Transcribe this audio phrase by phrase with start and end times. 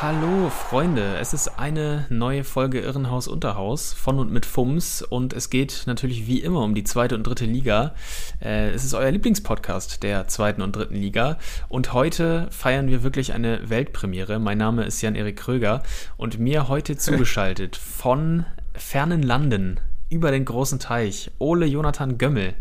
[0.00, 5.50] Hallo Freunde, es ist eine neue Folge Irrenhaus Unterhaus von und mit FUMS und es
[5.50, 7.96] geht natürlich wie immer um die zweite und dritte Liga.
[8.40, 11.36] Äh, es ist euer Lieblingspodcast der zweiten und dritten Liga
[11.68, 14.38] und heute feiern wir wirklich eine Weltpremiere.
[14.38, 15.82] Mein Name ist Jan-Erik Kröger
[16.16, 22.54] und mir heute zugeschaltet von fernen Landen über den großen Teich Ole Jonathan Gömmel.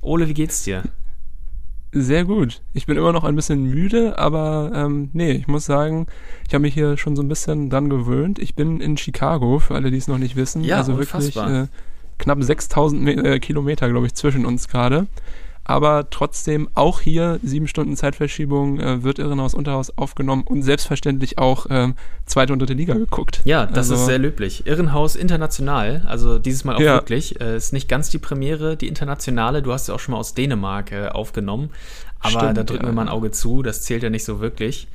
[0.00, 0.82] Ole, wie geht's dir?
[1.92, 2.60] Sehr gut.
[2.74, 6.06] Ich bin immer noch ein bisschen müde, aber ähm, nee, ich muss sagen,
[6.46, 8.38] ich habe mich hier schon so ein bisschen dran gewöhnt.
[8.38, 10.62] Ich bin in Chicago, für alle, die es noch nicht wissen.
[10.64, 11.48] Ja, also unfassbar.
[11.48, 11.72] wirklich äh,
[12.18, 15.06] knapp 6000 Me- äh, Kilometer, glaube ich, zwischen uns gerade.
[15.68, 21.66] Aber trotzdem auch hier sieben Stunden Zeitverschiebung äh, wird Irrenhaus Unterhaus aufgenommen und selbstverständlich auch
[21.68, 23.42] ähm, zweite und dritte Liga geguckt.
[23.44, 24.66] Ja, das Also- ist sehr löblich.
[24.66, 26.94] Irrenhaus international, also dieses Mal auch Ja.
[26.94, 27.40] wirklich.
[27.40, 29.60] Äh, ist nicht ganz die Premiere, die internationale.
[29.62, 31.68] Du hast ja auch schon mal aus Dänemark äh, aufgenommen.
[32.20, 32.88] Aber Stimmt, da drücken ja.
[32.90, 34.88] wir mal ein Auge zu, das zählt ja nicht so wirklich.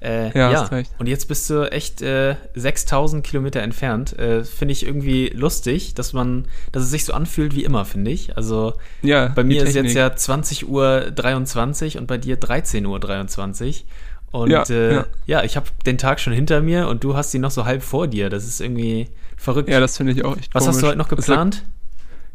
[0.00, 0.90] Äh, Ja, ja, recht.
[0.98, 4.18] und jetzt bist du echt äh, 6000 Kilometer entfernt.
[4.18, 8.10] Äh, finde ich irgendwie lustig, dass man, dass es sich so anfühlt wie immer, finde
[8.10, 8.36] ich.
[8.36, 12.98] Also Ja, bei mir ist jetzt ja 20 Uhr 23 und bei dir 13 Uhr
[12.98, 13.84] 23.
[14.32, 15.42] Und Ja, äh, ja.
[15.44, 18.06] ich habe den Tag schon hinter mir und du hast ihn noch so halb vor
[18.06, 18.30] dir.
[18.30, 19.68] Das ist irgendwie verrückt.
[19.68, 20.88] Ja, das finde ich auch echt Was hast du komisch.
[20.90, 21.62] heute noch geplant?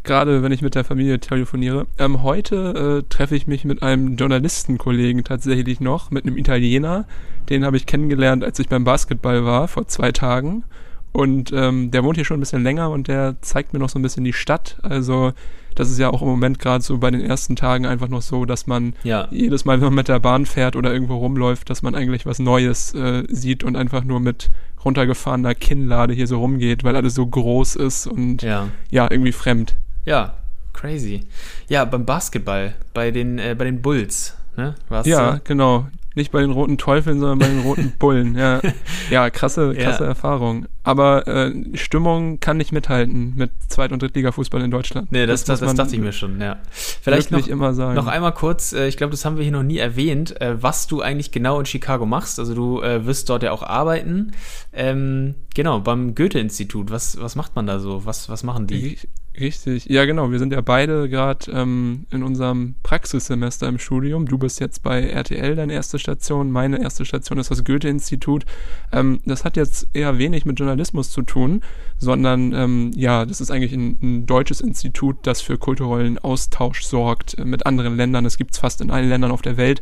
[0.06, 1.88] Gerade wenn ich mit der Familie telefoniere.
[1.98, 7.06] Ähm, heute äh, treffe ich mich mit einem Journalistenkollegen tatsächlich noch, mit einem Italiener.
[7.50, 10.64] Den habe ich kennengelernt, als ich beim Basketball war, vor zwei Tagen.
[11.12, 13.98] Und ähm, der wohnt hier schon ein bisschen länger und der zeigt mir noch so
[14.00, 14.78] ein bisschen die Stadt.
[14.84, 15.32] Also
[15.74, 18.46] das ist ja auch im Moment gerade so bei den ersten Tagen einfach noch so,
[18.46, 19.28] dass man Ja.
[19.32, 22.40] jedes Mal, wenn man mit der Bahn fährt oder irgendwo rumläuft, dass man eigentlich was
[22.40, 24.52] Neues äh, sieht und einfach nur mit
[24.84, 28.68] runtergefahrener Kinnlade hier so rumgeht, weil alles so groß ist und Ja.
[28.92, 29.78] ja irgendwie fremd.
[30.06, 30.36] Ja,
[30.74, 31.22] crazy.
[31.68, 34.76] Ja, beim Basketball, bei den, äh, bei den Bulls, ne?
[34.90, 35.42] Warst Ja, du?
[35.44, 35.88] genau.
[36.18, 38.36] Nicht bei den roten Teufeln, sondern bei den roten Bullen.
[38.38, 38.62] Ja,
[39.10, 40.10] ja krasse, krasse Ja.
[40.10, 40.66] Erfahrung.
[40.84, 45.12] Aber äh, Stimmung kann nicht mithalten mit Zweit- und Drittliga-Fußball in Deutschland.
[45.12, 46.56] Nee, das, das, das man dachte ich mir schon, ja.
[46.72, 47.96] Vielleicht noch, immer sagen.
[47.96, 50.88] noch einmal kurz, äh, ich glaube, das haben wir hier noch nie erwähnt, äh, was
[50.88, 52.40] du eigentlich genau in Chicago machst.
[52.40, 54.32] Also du äh, wirst dort ja auch arbeiten.
[54.72, 56.92] Ähm, genau, beim Goethe-Institut.
[56.92, 58.06] Was, was macht man da so?
[58.06, 58.96] Was, was machen die?
[58.96, 59.08] Ri-
[59.40, 60.32] Richtig, ja genau.
[60.32, 64.28] Wir sind ja beide gerade ähm, in unserem Praxissemester im Studium.
[64.28, 68.46] Du bist jetzt bei RTL deine erste Station, meine erste Station ist das Goethe-Institut.
[68.94, 71.62] Ähm, das hat jetzt eher wenig mit Journalismus zu tun,
[71.98, 77.38] sondern ähm, ja, das ist eigentlich ein, ein deutsches Institut, das für kulturellen Austausch sorgt
[77.38, 78.24] äh, mit anderen Ländern.
[78.24, 79.82] Das gibt's fast in allen Ländern auf der Welt.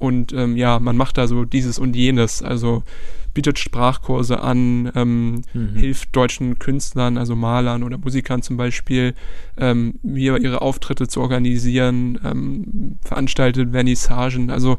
[0.00, 2.42] Und ähm, ja, man macht da so dieses und jenes.
[2.42, 2.82] Also
[3.32, 5.76] bietet Sprachkurse an, ähm, Mhm.
[5.76, 9.14] hilft deutschen Künstlern, also Malern oder Musikern zum Beispiel,
[9.56, 14.78] ähm, wie ihre Auftritte zu organisieren, ähm, veranstaltet Vernissagen, also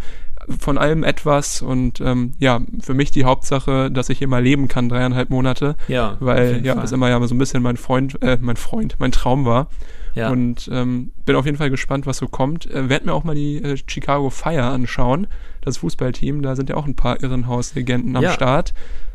[0.59, 4.68] von allem etwas und ähm, ja, für mich die Hauptsache, dass ich hier mal leben
[4.68, 6.82] kann, dreieinhalb Monate, Ja, weil ja, Fall.
[6.82, 9.70] das immer ja so ein bisschen mein Freund, äh, mein Freund, mein Traum war.
[10.14, 10.30] Ja.
[10.30, 12.70] Und ähm, bin auf jeden Fall gespannt, was so kommt.
[12.70, 15.28] Äh, werd mir auch mal die äh, Chicago Fire anschauen,
[15.62, 16.42] das Fußballteam.
[16.42, 18.32] Da sind ja auch ein paar Irrenhaus-Legenden am Ja.
[18.34, 18.74] Start.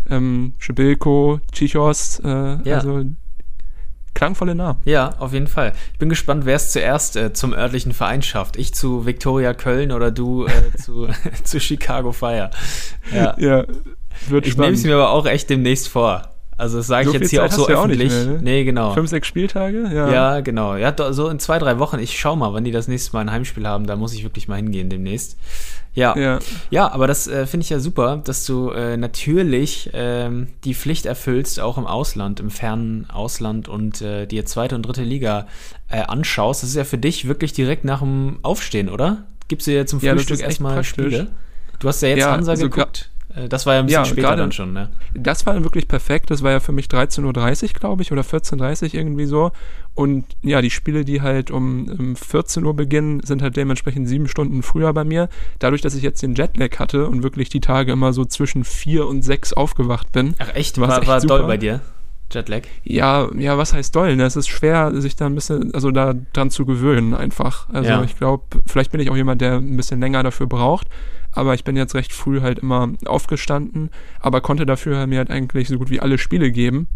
[0.08, 2.76] Ähm, Schibilko, Chichos, äh, Ja.
[2.76, 3.04] also
[4.14, 4.80] klangvolle Namen.
[4.86, 5.74] Ja, auf jeden Fall.
[5.92, 8.56] Ich bin gespannt, wer es zuerst äh, zum örtlichen Verein schafft.
[8.56, 11.08] Ich zu Viktoria Köln oder du äh, zu,
[11.44, 12.50] zu Chicago Fire.
[13.14, 13.34] Ja.
[13.38, 13.64] Ja,
[14.28, 14.84] wird Ich nehme es spannend.
[14.84, 16.30] mir aber auch echt demnächst vor.
[16.58, 18.26] Also das sage So ich jetzt hier auch Zeit so ja auch nicht öffentlich.
[18.26, 18.42] mehr, ne?
[18.42, 18.94] Nee, genau.
[18.94, 19.90] Fünf, sechs Spieltage?
[19.92, 20.10] Ja.
[20.10, 20.74] Ja, genau.
[20.76, 21.98] Ja, so in zwei, drei Wochen.
[21.98, 23.86] Ich schau mal, wann die das nächste Mal ein Heimspiel haben.
[23.86, 25.36] Da muss ich wirklich mal hingehen demnächst.
[25.92, 26.38] Ja, ja.
[26.70, 26.90] ja.
[26.92, 31.60] aber das äh, finde ich ja super, dass du äh, natürlich ähm, die Pflicht erfüllst,
[31.60, 35.46] auch im Ausland, im fernen Ausland und äh, dir zweite und dritte Liga
[35.90, 36.62] äh, anschaust.
[36.62, 39.24] Das ist ja für dich wirklich direkt nach dem Aufstehen, oder?
[39.48, 40.82] Gibst du dir zum Ja, Frühstück echt erstmal.
[40.84, 41.28] Spiele?
[41.78, 43.10] Du hast ja jetzt Ja, Hansa also geguckt.
[43.36, 44.88] Äh, das war ja ein bisschen Ja, später dann schon, ne?
[45.14, 46.30] Das war dann wirklich perfekt.
[46.30, 49.52] Das war ja für mich 13.30 Uhr, glaube ich, oder 14.30 Uhr irgendwie so.
[49.94, 54.28] Und ja, die Spiele, die halt um, um 14 Uhr beginnen, sind halt dementsprechend sieben
[54.28, 55.28] Stunden früher bei mir.
[55.58, 59.06] Dadurch, dass ich jetzt den Jetlag hatte und wirklich die Tage immer so zwischen vier
[59.06, 60.34] und sechs aufgewacht bin.
[60.38, 60.78] Ach echt?
[60.80, 61.38] War, echt war super.
[61.38, 61.80] doll bei dir?
[62.30, 62.62] Jetlag?
[62.82, 64.16] Ja, ja, was heißt doll?
[64.16, 64.24] Ne?
[64.24, 67.68] Es ist schwer, sich da ein bisschen, also da dran zu gewöhnen einfach.
[67.72, 68.02] Also Ja.
[68.02, 70.88] ich glaube, vielleicht bin ich auch jemand, der ein bisschen länger dafür braucht,
[71.36, 73.90] aber ich bin jetzt recht früh halt immer aufgestanden,
[74.20, 76.88] aber konnte dafür mir halt eigentlich so gut wie alle Spiele geben.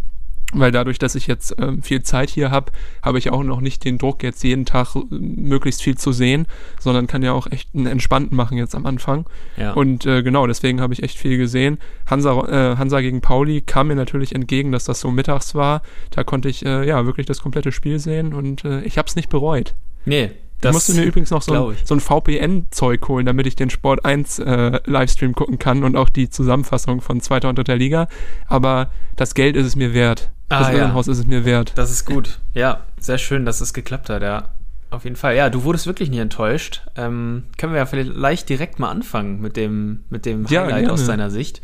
[0.52, 2.72] Weil dadurch, dass ich jetzt ähm, viel Zeit hier habe,
[3.04, 6.46] habe ich auch noch nicht den Druck, jetzt jeden Tag äh, möglichst viel zu sehen,
[6.80, 9.26] sondern kann ja auch echt einen entspannten machen jetzt am Anfang.
[9.56, 9.74] Ja.
[9.74, 11.78] Und äh, genau, deswegen habe ich echt viel gesehen.
[12.06, 15.82] Hansa, äh, Hansa gegen Pauli kam mir natürlich entgegen, dass das so mittags war.
[16.10, 19.14] Da konnte ich äh, ja wirklich das komplette Spiel sehen und äh, ich habe es
[19.14, 19.74] nicht bereut.
[20.04, 23.70] nee, ich musste mir übrigens noch so ein, so ein VPN-Zeug holen, damit ich den
[23.70, 28.08] Sport 1 äh, Livestream gucken kann und auch die Zusammenfassung von zweiter und dritter Liga.
[28.46, 30.30] Aber das Geld ist es mir wert.
[30.48, 30.78] Das Ah, ja.
[30.78, 31.72] Irrenhaus ist es mir wert.
[31.76, 32.40] Das ist gut.
[32.54, 34.48] Ja, sehr schön, dass es geklappt hat, ja.
[34.90, 35.36] Auf jeden Fall.
[35.36, 36.82] Ja, du wurdest wirklich nicht enttäuscht.
[36.96, 40.92] Ähm, können wir ja vielleicht direkt mal anfangen mit dem, mit dem Ja, Highlight gerne.
[40.92, 41.60] aus deiner Sicht.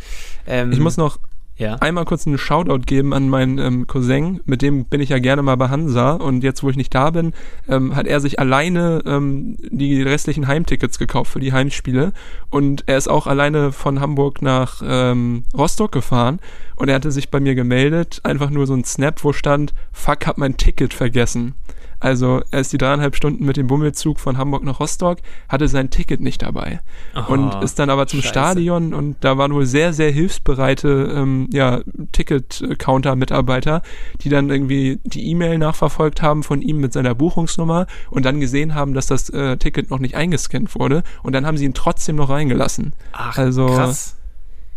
[0.46, 1.18] Ähm, Ich muss noch
[1.56, 1.76] ja.
[1.76, 5.42] einmal kurz einen Shoutout geben an meinen ähm, Cousin, mit dem bin ich ja gerne
[5.42, 7.32] mal bei Hansa und jetzt, wo ich nicht da bin,
[7.68, 12.12] ähm, hat er sich alleine ähm, die restlichen Heimtickets gekauft für die Heimspiele
[12.50, 16.40] und er ist auch alleine von Hamburg nach ähm, Rostock gefahren
[16.76, 20.26] und er hatte sich bei mir gemeldet, einfach nur so ein Snap, wo stand, fuck,
[20.26, 21.54] hab mein Ticket vergessen.
[22.00, 25.90] Also er ist die dreieinhalb Stunden mit dem Bummelzug von Hamburg nach Rostock, hatte sein
[25.90, 26.80] Ticket nicht dabei
[27.28, 28.28] und Oh, ist dann aber zum scheiße.
[28.30, 31.80] Stadion und da waren wohl sehr, sehr hilfsbereite ähm, ja,
[32.12, 33.82] Ticket-Counter-Mitarbeiter,
[34.20, 38.74] die dann irgendwie die E-Mail nachverfolgt haben von ihm mit seiner Buchungsnummer und dann gesehen
[38.74, 42.16] haben, dass das äh, Ticket noch nicht eingescannt wurde und dann haben sie ihn trotzdem
[42.16, 42.92] noch reingelassen.
[43.12, 44.16] Ach, also, krass.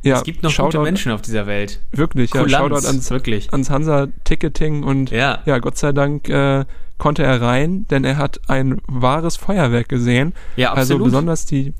[0.02, 1.82] Ja, es gibt noch Shoutout- gute Menschen auf dieser Welt.
[1.92, 3.52] Wirklich, ja, Kulanz, Shoutout ans, wirklich.
[3.52, 5.40] ans Hansa-Ticketing und Ja.
[5.46, 6.64] ja, Gott sei Dank äh,
[7.00, 10.34] konnte er rein, denn er hat ein wahres Feuerwerk gesehen.
[10.56, 11.06] Ja, Also absolut.
[11.06, 11.74] besonders die,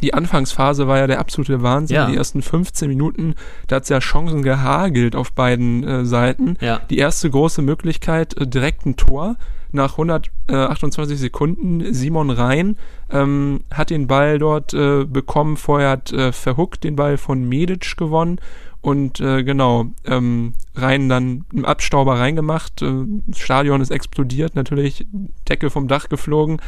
[0.00, 1.96] die Anfangsphase war ja der absolute Wahnsinn.
[1.96, 2.06] Ja.
[2.06, 3.34] Die ersten 15 Minuten,
[3.66, 6.56] da hat es ja Chancen gehagelt auf beiden äh, Seiten.
[6.60, 6.80] Ja.
[6.88, 9.36] Die erste große Möglichkeit, äh, direkt ein Tor.
[9.72, 12.76] Nach 128 Sekunden Simon Rhein
[13.10, 15.56] ähm, hat den Ball dort äh, bekommen.
[15.56, 18.38] Vorher hat äh, Verhuckt den Ball von Medic gewonnen.
[18.80, 22.82] Und äh, genau, ähm, Rhein dann im Abstauber reingemacht.
[22.82, 25.06] Äh, das Stadion ist explodiert, natürlich
[25.48, 26.60] Decke vom Dach geflogen.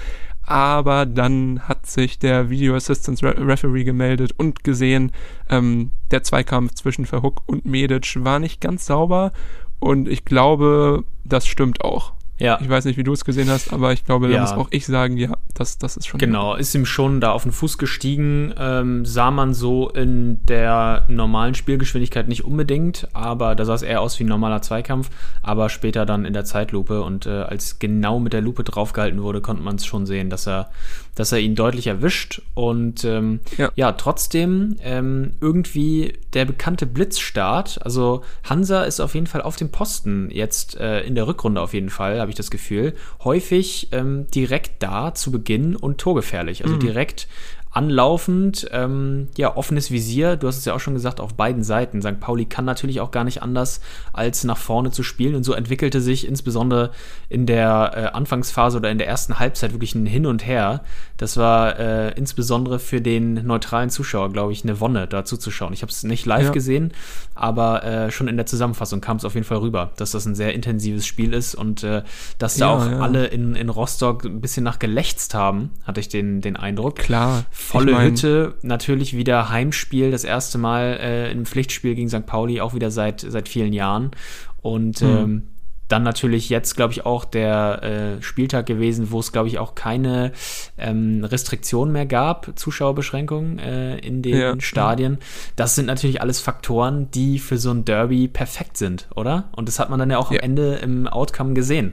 [0.48, 5.10] Aber dann hat sich der Video Assistance Re Referee gemeldet und gesehen,
[5.50, 9.32] ähm, der Zweikampf zwischen Verhook und Medic war nicht ganz sauber.
[9.80, 12.12] Und ich glaube, das stimmt auch.
[12.38, 12.58] Ja.
[12.60, 14.40] Ich weiß nicht, wie du es gesehen hast, aber ich glaube, da Ja.
[14.42, 16.18] muss auch ich sagen, ja, das, das ist schon.
[16.18, 21.04] Genau, ist ihm schon da auf den Fuß gestiegen, ähm, sah man so in der
[21.08, 25.10] normalen Spielgeschwindigkeit nicht unbedingt, aber da sah es eher aus wie ein normaler Zweikampf,
[25.42, 29.40] aber später dann in der Zeitlupe und äh, als genau mit der Lupe draufgehalten wurde,
[29.40, 30.70] konnte man es schon sehen, dass er,
[31.14, 33.70] dass er ihn deutlich erwischt und ähm, ja.
[33.74, 33.92] Ja.
[33.92, 40.30] trotzdem ähm, irgendwie der bekannte Blitzstart, also Hansa ist auf jeden Fall auf dem Posten
[40.30, 42.94] jetzt äh, in der Rückrunde auf jeden Fall, habe ich das Gefühl,
[43.24, 45.45] häufig ähm, direkt da zu Beginn
[45.76, 46.64] und torgefährlich.
[46.64, 47.28] Also direkt
[47.76, 52.00] anlaufend, ähm, ja, offenes Visier, du hast es ja auch schon gesagt, auf beiden Seiten.
[52.00, 52.18] St.
[52.20, 53.80] Pauli kann natürlich auch gar nicht anders,
[54.12, 55.34] als nach vorne zu spielen.
[55.34, 56.90] Und so entwickelte sich insbesondere
[57.28, 60.82] in der äh, Anfangsphase oder in der ersten Halbzeit wirklich ein Hin und Her.
[61.18, 65.72] Das war äh, insbesondere für den neutralen Zuschauer, glaube ich, eine Wonne, da zuzuschauen.
[65.72, 66.50] Ich habe es nicht live Ja.
[66.52, 66.92] gesehen,
[67.34, 70.34] aber äh, schon in der Zusammenfassung kam es auf jeden Fall rüber, dass das ein
[70.34, 72.02] sehr intensives Spiel ist und äh,
[72.38, 73.00] dass da Ja, auch ja.
[73.00, 76.96] alle in, in Rostock ein bisschen nach gelächzt haben, hatte ich den, den Eindruck.
[76.96, 77.44] Klar.
[77.68, 82.26] Volle ich mein, Hütte, natürlich wieder Heimspiel, das erste Mal äh, im Pflichtspiel gegen St.
[82.26, 84.10] Pauli, auch wieder seit, seit vielen Jahren.
[84.62, 85.08] Und Hm.
[85.08, 85.42] ähm,
[85.88, 89.76] dann natürlich jetzt, glaube ich, auch der äh, Spieltag gewesen, wo es, glaube ich, auch
[89.76, 90.32] keine
[90.78, 94.60] ähm, Restriktionen mehr gab, Zuschauerbeschränkungen äh, in den Ja.
[94.60, 95.18] Stadien.
[95.54, 99.44] Das sind natürlich alles Faktoren, die für so ein Derby perfekt sind, oder?
[99.54, 100.38] Und das hat man dann ja auch Ja.
[100.40, 101.92] am Ende im Outcome gesehen.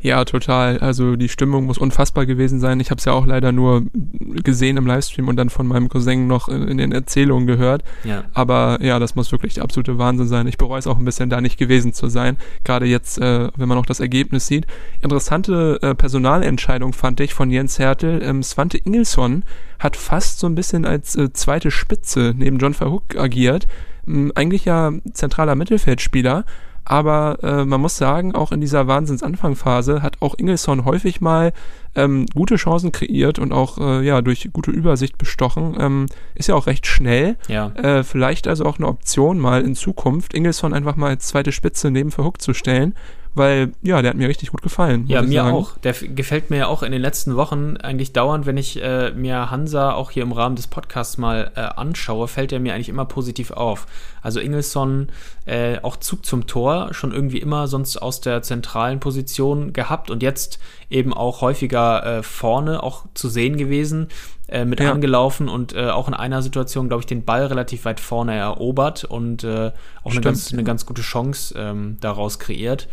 [0.00, 0.78] Ja, total.
[0.78, 2.80] Also die Stimmung muss unfassbar gewesen sein.
[2.80, 6.26] Ich habe es ja auch leider nur gesehen im Livestream und dann von meinem Cousin
[6.26, 7.82] noch in, in den Erzählungen gehört.
[8.04, 8.24] Ja.
[8.32, 10.46] Aber ja, das muss wirklich der absolute Wahnsinn sein.
[10.46, 12.36] Ich bereue es auch ein bisschen, da nicht gewesen zu sein.
[12.64, 14.66] Gerade jetzt, äh, wenn man auch das Ergebnis sieht.
[15.00, 18.22] Interessante äh, Personalentscheidung fand ich von Jens Hertel.
[18.22, 19.44] Ähm, Svante Ingelsson
[19.78, 23.66] hat fast so ein bisschen als äh, zweite Spitze neben John Verhoek agiert.
[24.06, 26.44] Ähm, eigentlich ja zentraler Mittelfeldspieler.
[26.88, 31.52] Aber äh, man muss sagen, auch in dieser Wahnsinns-Anfangphase hat auch Ingelsson häufig mal
[31.96, 35.76] ähm, gute Chancen kreiert und auch äh, ja durch gute Übersicht bestochen.
[35.80, 37.36] Ähm, ist ja auch recht schnell.
[37.48, 37.72] Ja.
[37.74, 41.90] Äh, vielleicht also auch eine Option mal in Zukunft, Ingelsson einfach mal als zweite Spitze
[41.90, 42.94] neben Verhook zu stellen,
[43.36, 45.04] weil ja, der hat mir richtig gut gefallen.
[45.08, 45.54] Ja, mir sagen.
[45.54, 45.76] auch.
[45.78, 49.50] Der gefällt mir ja auch in den letzten Wochen eigentlich dauernd, wenn ich äh, mir
[49.50, 53.04] Hansa auch hier im Rahmen des Podcasts mal äh, anschaue, fällt er mir eigentlich immer
[53.04, 53.86] positiv auf.
[54.22, 55.08] Also Ingelsson
[55.44, 60.22] äh, auch Zug zum Tor, schon irgendwie immer sonst aus der zentralen Position gehabt und
[60.22, 64.08] jetzt eben auch häufiger äh, vorne auch zu sehen gewesen.
[64.48, 64.92] Äh, mit ja.
[64.92, 69.02] angelaufen und äh, auch in einer Situation, glaube ich, den Ball relativ weit vorne erobert
[69.02, 69.72] und äh,
[70.04, 72.86] auch eine ganz, eine ganz gute Chance ähm, daraus kreiert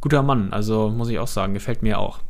[0.00, 0.52] guter Mann.
[0.52, 2.20] Also muss ich auch sagen, gefällt mir auch.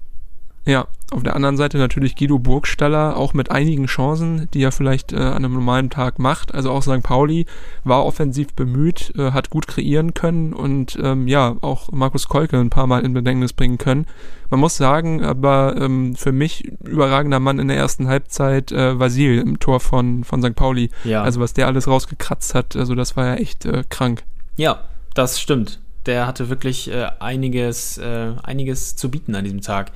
[0.67, 5.13] Ja, auf der anderen Seite natürlich Guido Burgstaller, auch mit einigen Chancen, die er vielleicht
[5.13, 6.53] äh, an einem normalen Tag macht.
[6.53, 7.05] Also auch St.
[7.05, 7.47] Pauli
[7.85, 12.71] war offensiv bemüht, äh, hat gut kreieren können und ähm, ja, auch Markus Kolke ein
[12.71, 14.07] paar Mal in Bedängnis bringen können.
[14.51, 19.39] Man muss sagen, aber ähm, für mich überragender Mann in der ersten Halbzeit äh, Vasil
[19.39, 20.57] im Tor von, von St.
[20.57, 20.91] Pauli.
[21.05, 21.23] Ja.
[21.23, 24.25] Also was der alles rausgekratzt hat, also das war ja echt äh, krank.
[24.57, 24.81] Ja,
[25.15, 29.93] das stimmt der hatte wirklich äh, einiges, äh, einiges zu bieten an diesem Tag.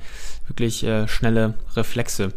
[0.47, 2.33] Wirklich äh, schnelle Reflexe.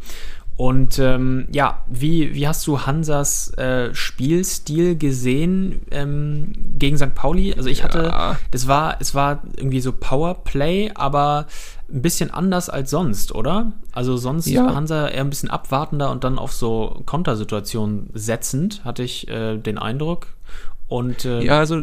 [0.57, 7.13] Und ähm, ja, wie, wie hast du Hansas äh, Spielstil gesehen ähm, gegen St.
[7.15, 7.55] Pauli?
[7.55, 8.39] Also ich hatte, ja.
[8.53, 11.47] das war, es war irgendwie so Powerplay, aber
[11.93, 13.73] ein bisschen anders als sonst, oder?
[13.91, 14.73] Also sonst ja.
[14.73, 19.77] Hansa eher ein bisschen abwartender und dann auf so Kontersituationen setzend, hatte ich äh, den
[19.77, 20.29] Eindruck.
[20.87, 21.83] Und äh, ja, also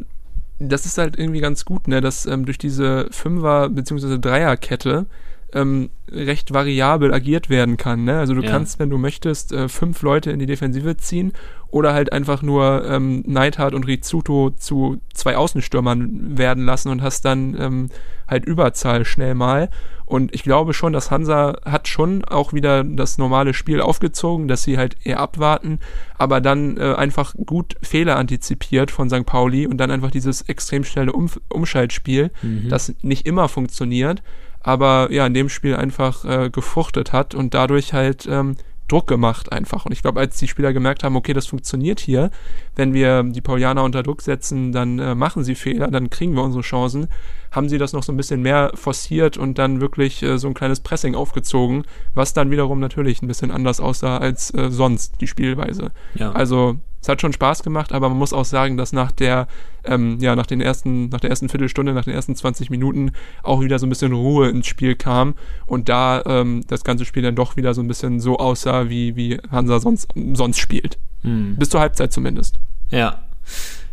[0.70, 4.18] das ist halt irgendwie ganz gut, ne, dass ähm, durch diese Fünfer- bzw.
[4.20, 5.06] Dreierkette
[5.54, 8.04] ähm, recht variabel agiert werden kann.
[8.04, 8.20] Ne?
[8.20, 8.52] Also du ja.
[8.52, 11.34] kannst, wenn du möchtest, äh, fünf Leute in die Defensive ziehen
[11.70, 17.24] oder halt einfach nur ähm, Neidhart und Rizzuto zu zwei Außenstürmern werden lassen und hast
[17.24, 17.90] dann ähm,
[18.28, 19.70] halt Überzahl schnell mal.
[20.06, 24.64] Und ich glaube schon, dass Hansa hat schon auch wieder das normale Spiel aufgezogen, dass
[24.64, 25.80] sie halt eher abwarten,
[26.18, 29.26] aber dann äh, einfach gut Fehler antizipiert von St.
[29.26, 32.68] Pauli und dann einfach dieses extrem schnelle um Umschaltspiel, mhm.
[32.68, 34.22] das nicht immer funktioniert,
[34.64, 38.56] aber ja, in dem Spiel einfach äh, gefruchtet hat und dadurch halt ähm,
[38.92, 39.86] Druck gemacht einfach.
[39.86, 42.30] Und ich glaube, als die Spieler gemerkt haben, okay, das funktioniert hier,
[42.76, 46.44] wenn wir die Paulianer unter Druck setzen, dann äh, machen sie Fehler, dann kriegen wir
[46.44, 47.08] unsere Chancen,
[47.52, 50.54] haben sie das noch so ein bisschen mehr forciert und dann wirklich äh, so ein
[50.54, 55.28] kleines Pressing aufgezogen, was dann wiederum natürlich ein bisschen anders aussah als äh, sonst die
[55.28, 55.92] Spielweise.
[56.16, 56.34] Ja.
[56.34, 59.48] Also es hat schon Spaß gemacht, aber man muss auch sagen, dass nach der,
[59.84, 63.12] ähm, ja, nach den ersten, nach der ersten Viertelstunde, nach den ersten 20 Minuten
[63.44, 65.34] auch wieder so ein bisschen Ruhe ins Spiel kam
[65.66, 69.16] und da ähm, das ganze Spiel dann doch wieder so ein bisschen so aussah, wie,
[69.16, 71.00] wie Hansa sonst, sonst spielt.
[71.24, 71.56] Hm.
[71.58, 72.60] Bis zur Halbzeit zumindest.
[72.92, 73.24] Ja.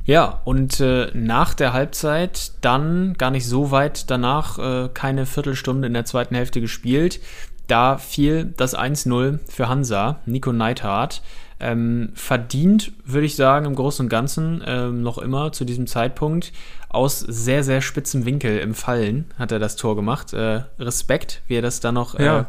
[0.05, 5.87] Ja, und äh, nach der Halbzeit dann gar nicht so weit danach, äh, keine Viertelstunde
[5.87, 7.21] in der zweiten Hälfte gespielt.
[7.67, 11.23] Da fiel das 1-0 für Hansa, Nico Neithardt.
[11.61, 16.53] Ähm, verdient, würde ich sagen, im Großen und Ganzen ähm, noch immer zu diesem Zeitpunkt.
[16.89, 20.33] Aus sehr, sehr spitzem Winkel im Fallen hat er das Tor gemacht.
[20.33, 22.45] Äh, Respekt, wie er das dann noch äh,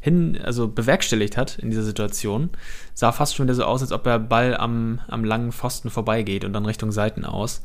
[0.00, 2.50] hin, also bewerkstelligt hat in dieser Situation.
[2.94, 6.44] Sah fast schon wieder so aus, als ob der Ball am, am langen Pfosten vorbeigeht
[6.44, 7.62] und dann Richtung Seiten aus.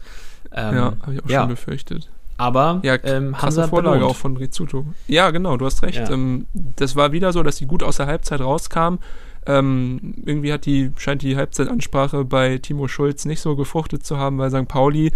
[0.53, 1.39] Ähm, ja, habe ich auch ja.
[1.41, 2.09] schon befürchtet.
[2.37, 4.11] Aber ja, ähm, Hansa Vorlage belohnt.
[4.11, 4.85] auch von Rizzuto.
[5.07, 5.97] Ja, genau, du hast recht.
[5.97, 6.11] Ja.
[6.11, 8.97] Ähm, das war wieder so, dass sie gut aus der Halbzeit rauskam
[9.45, 14.37] ähm, irgendwie hat die, scheint die Halbzeitansprache bei Timo Schulz nicht so gefruchtet zu haben,
[14.37, 14.67] weil St.
[14.67, 15.11] Pauli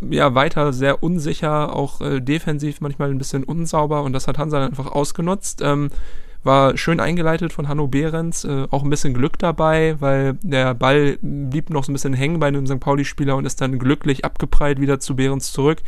[0.00, 4.64] ja weiter sehr unsicher, auch äh, defensiv manchmal ein bisschen unsauber und das hat Hansa
[4.64, 5.60] einfach ausgenutzt.
[5.62, 5.90] Ähm,
[6.42, 11.18] war schön eingeleitet von Hanno Behrens, äh, auch ein bisschen Glück dabei, weil der Ball
[11.20, 12.80] blieb noch so ein bisschen hängen bei einem St.
[12.80, 15.78] Pauli-Spieler und ist dann glücklich abgeprallt wieder zu Behrens zurück.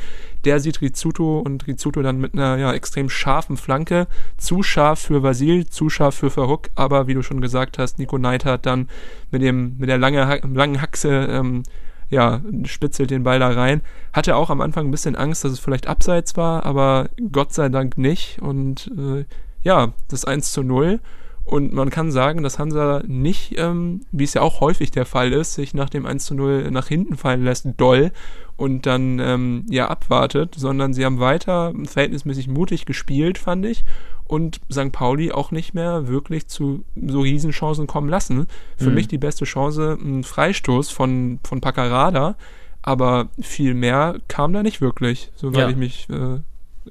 [0.44, 4.06] Der sieht Rizzuto und Rizzuto dann mit einer ja, extrem scharfen Flanke.
[4.36, 8.18] Zu scharf für Vasil, zu scharf für Verhook, aber wie du schon gesagt hast, Nico
[8.18, 8.88] Neidhardt dann
[9.30, 11.62] mit, dem, mit der lange, langen Haxe ähm,
[12.10, 13.82] ja, spitzelt den Ball da rein.
[14.12, 17.68] Hatte auch am Anfang ein bisschen Angst, dass es vielleicht abseits war, aber Gott sei
[17.68, 18.40] Dank nicht.
[18.40, 19.24] Und äh,
[19.62, 21.00] ja, das 1 zu 0.
[21.44, 25.32] Und man kann sagen, dass Hansa nicht, ähm, wie es ja auch häufig der Fall
[25.32, 28.12] ist, sich nach dem 1 zu 0 nach hinten fallen lässt, doll
[28.58, 33.84] und dann ähm, ja abwartet, sondern sie haben weiter verhältnismäßig mutig gespielt, fand ich.
[34.24, 34.92] Und St.
[34.92, 38.46] Pauli auch nicht mehr wirklich zu so Riesenchancen kommen lassen.
[38.76, 38.94] Für mhm.
[38.96, 42.36] mich die beste Chance ein Freistoß von, von Paccarada,
[42.82, 45.68] aber viel mehr kam da nicht wirklich, soweit ja.
[45.70, 46.40] ich mich äh,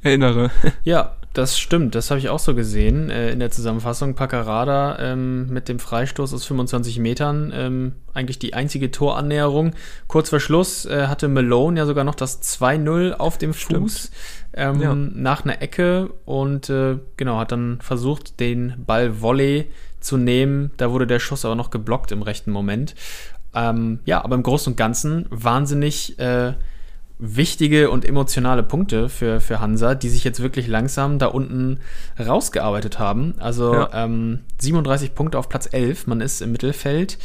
[0.01, 0.51] erinnere.
[0.83, 4.15] Ja, das stimmt, das habe ich auch so gesehen äh, in der Zusammenfassung.
[4.15, 9.73] Paccarada ähm, mit dem Freistoß aus 25 Metern, ähm, eigentlich die einzige Torannäherung.
[10.07, 14.11] Kurz vor Schluss äh, hatte Malone ja sogar noch das 2-0 auf dem Fuß
[14.53, 14.95] ähm, ja.
[14.95, 19.67] nach einer Ecke und äh, genau, hat dann versucht, den Ball Volley
[19.99, 20.71] zu nehmen.
[20.77, 22.95] Da wurde der Schuss aber noch geblockt im rechten Moment.
[23.53, 26.53] Ähm, ja, aber im Großen und Ganzen wahnsinnig äh,
[27.19, 31.79] wichtige und emotionale Punkte für, für Hansa, die sich jetzt wirklich langsam da unten
[32.19, 33.33] rausgearbeitet haben.
[33.39, 33.89] Also Ja.
[33.93, 37.17] ähm, 37 Punkte auf Platz 11, man ist im Mittelfeld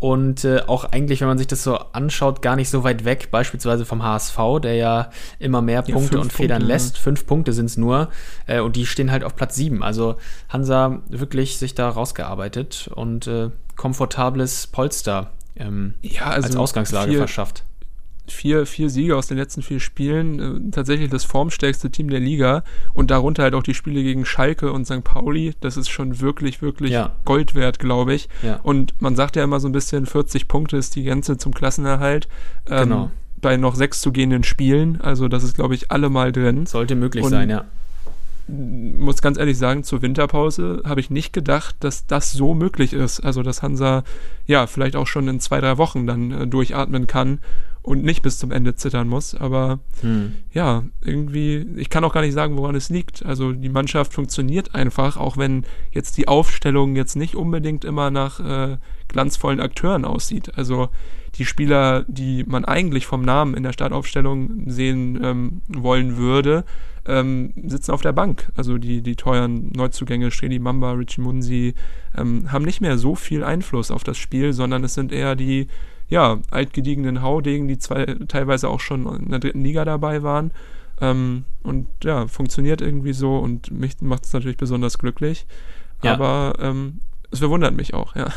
[0.00, 3.28] und äh, auch eigentlich, wenn man sich das so anschaut, gar nicht so weit weg,
[3.32, 6.98] beispielsweise vom HSV, der ja immer mehr Ja, Punkte und Federn Punkte, lässt.
[6.98, 8.08] Fünf Punkte sind es nur
[8.46, 9.82] äh, und die stehen halt auf Platz 7.
[9.82, 10.16] Also
[10.48, 17.64] Hansa wirklich sich da rausgearbeitet und äh, komfortables Polster ähm, Ja, also als Ausgangslage verschafft.
[18.28, 22.62] Vier, vier Siege aus den letzten vier Spielen, äh, tatsächlich das formstärkste Team der Liga
[22.94, 25.04] und darunter halt auch die Spiele gegen Schalke und St.
[25.04, 25.54] Pauli.
[25.60, 27.12] Das ist schon wirklich, wirklich Ja.
[27.24, 28.28] Gold wert, glaube ich.
[28.42, 28.60] Ja.
[28.62, 32.28] Und man sagt ja immer so ein bisschen, 40 Punkte ist die Grenze zum Klassenerhalt.
[32.68, 33.10] Ähm, Genau.
[33.40, 35.00] Bei noch sechs zu gehenden Spielen.
[35.00, 36.66] Also das ist, glaube ich, allemal drin.
[36.66, 37.64] Sollte möglich Und- sein, ja.
[38.48, 43.20] muss ganz ehrlich sagen, zur Winterpause habe ich nicht gedacht, dass das so möglich ist.
[43.20, 44.04] Also, dass Hansa
[44.46, 47.40] ja vielleicht auch schon in zwei, drei Wochen dann äh, durchatmen kann
[47.88, 49.34] und nicht bis zum Ende zittern muss.
[49.34, 50.34] Aber Hm.
[50.52, 53.24] ja, irgendwie, ich kann auch gar nicht sagen, woran es liegt.
[53.24, 58.40] Also, die Mannschaft funktioniert einfach, auch wenn jetzt die Aufstellung jetzt nicht unbedingt immer nach
[58.40, 58.76] äh,
[59.08, 60.52] glanzvollen Akteuren aussieht.
[60.58, 60.90] Also,
[61.36, 66.64] die Spieler, die man eigentlich vom Namen in der Startaufstellung sehen ähm, wollen würde,
[67.06, 68.50] ähm, sitzen auf der Bank.
[68.54, 71.74] Also die, die teuren Neuzugänge, Streli Mamba, Richie Munsi,
[72.16, 75.68] ähm, haben nicht mehr so viel Einfluss auf das Spiel, sondern es sind eher die
[76.08, 80.50] ja, altgediegenen Haudegen, die zwei, teilweise auch schon in der dritten Liga dabei waren.
[81.00, 85.46] Ähm, und ja, funktioniert irgendwie so und mich macht es natürlich besonders glücklich.
[86.02, 86.14] Ja.
[86.14, 87.00] Aber ähm,
[87.30, 88.28] es verwundert mich auch, ja.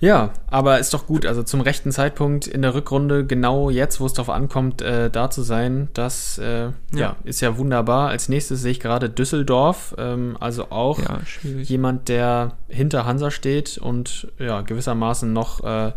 [0.00, 4.06] Ja, aber ist doch gut, also zum rechten Zeitpunkt in der Rückrunde, genau jetzt, wo
[4.06, 6.72] es darauf ankommt, äh, da zu sein, das äh, ja.
[6.92, 7.16] Ja.
[7.24, 8.08] ist ja wunderbar.
[8.08, 13.76] Als nächstes sehe ich gerade Düsseldorf, ähm, also auch Ja, jemand, der hinter Hansa steht
[13.76, 15.92] und ja, gewissermaßen noch äh,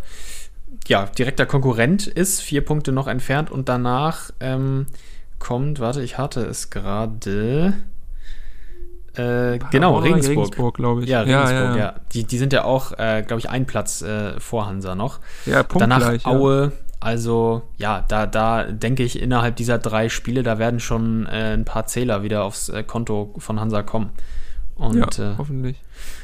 [0.88, 4.88] ja, direkter Konkurrent ist, vier Punkte noch entfernt und danach ähm,
[5.39, 7.74] kommt, warte, ich hatte es gerade.
[9.15, 10.38] Äh, genau, Regensburg.
[10.38, 11.10] Regensburg, glaube ich.
[11.10, 11.70] Ja, Regensburg, ja.
[11.70, 11.96] ja, ja.
[12.13, 15.20] Die, die sind ja auch, äh, glaube ich, einen Platz äh, vor Hansa noch.
[15.46, 16.20] Ja, Danach ja.
[16.25, 21.53] Aue, also ja, da, da denke ich, innerhalb dieser drei Spiele, da werden schon äh,
[21.53, 24.10] ein paar Zähler wieder aufs äh, Konto von Hansa kommen.
[24.75, 25.80] Und ja, äh, hoffentlich.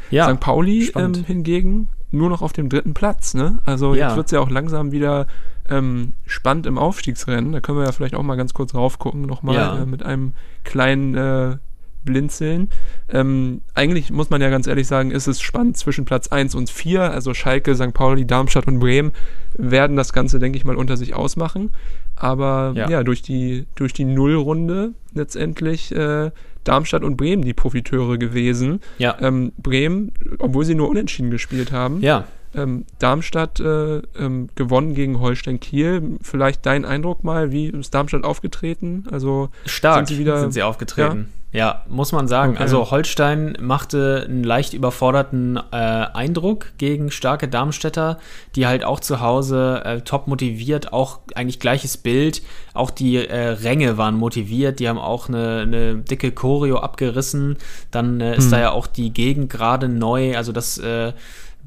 [0.10, 0.40] ja, St.
[0.40, 3.34] Pauli ähm, hingegen nur noch auf dem dritten Platz.
[3.34, 3.60] Ne?
[3.66, 4.08] Also Ja.
[4.08, 5.28] jetzt wird es ja auch langsam wieder
[5.70, 7.52] ähm, spannend im Aufstiegsrennen.
[7.52, 9.82] Da können wir ja vielleicht auch mal ganz kurz raufgucken, nochmal Ja.
[9.82, 11.58] äh, mit einem kleinen äh,
[12.04, 12.70] Blinzeln.
[13.10, 16.70] Ähm, eigentlich muss man ja ganz ehrlich sagen, ist es spannend zwischen Platz 1 und
[16.70, 17.12] 4.
[17.12, 17.94] Also Schalke, St.
[17.94, 19.12] Pauli, Darmstadt und Bremen
[19.58, 21.72] werden das Ganze, denke ich mal, unter sich ausmachen.
[22.16, 22.90] Aber Ja.
[22.90, 26.32] ja, durch, die, durch die Nullrunde letztendlich äh,
[26.64, 28.80] Darmstadt und Bremen die Profiteure gewesen.
[28.98, 32.02] ja, Ähm, Bremen, obwohl sie nur unentschieden gespielt haben.
[32.02, 32.26] ja.
[32.56, 36.18] Ähm, Darmstadt äh, ähm, gewonnen gegen Holstein Kiel.
[36.22, 39.04] Vielleicht dein Eindruck mal, wie ist Darmstadt aufgetreten?
[39.12, 41.30] Also Stark Sind sie wieder- sind sie aufgetreten.
[41.52, 42.54] Ja, muss man sagen.
[42.54, 42.62] Okay.
[42.62, 48.20] Also Holstein machte einen leicht überforderten äh, Eindruck gegen starke Darmstädter,
[48.56, 52.44] die halt auch zu Hause äh, top motiviert, auch eigentlich gleiches Bild.
[52.76, 57.58] Auch die äh, Ränge waren motiviert, die haben auch eine, eine dicke Choreo abgerissen.
[57.90, 58.52] Dann äh, ist Hm.
[58.52, 61.14] da ja auch die Gegend gerade neu, also das äh,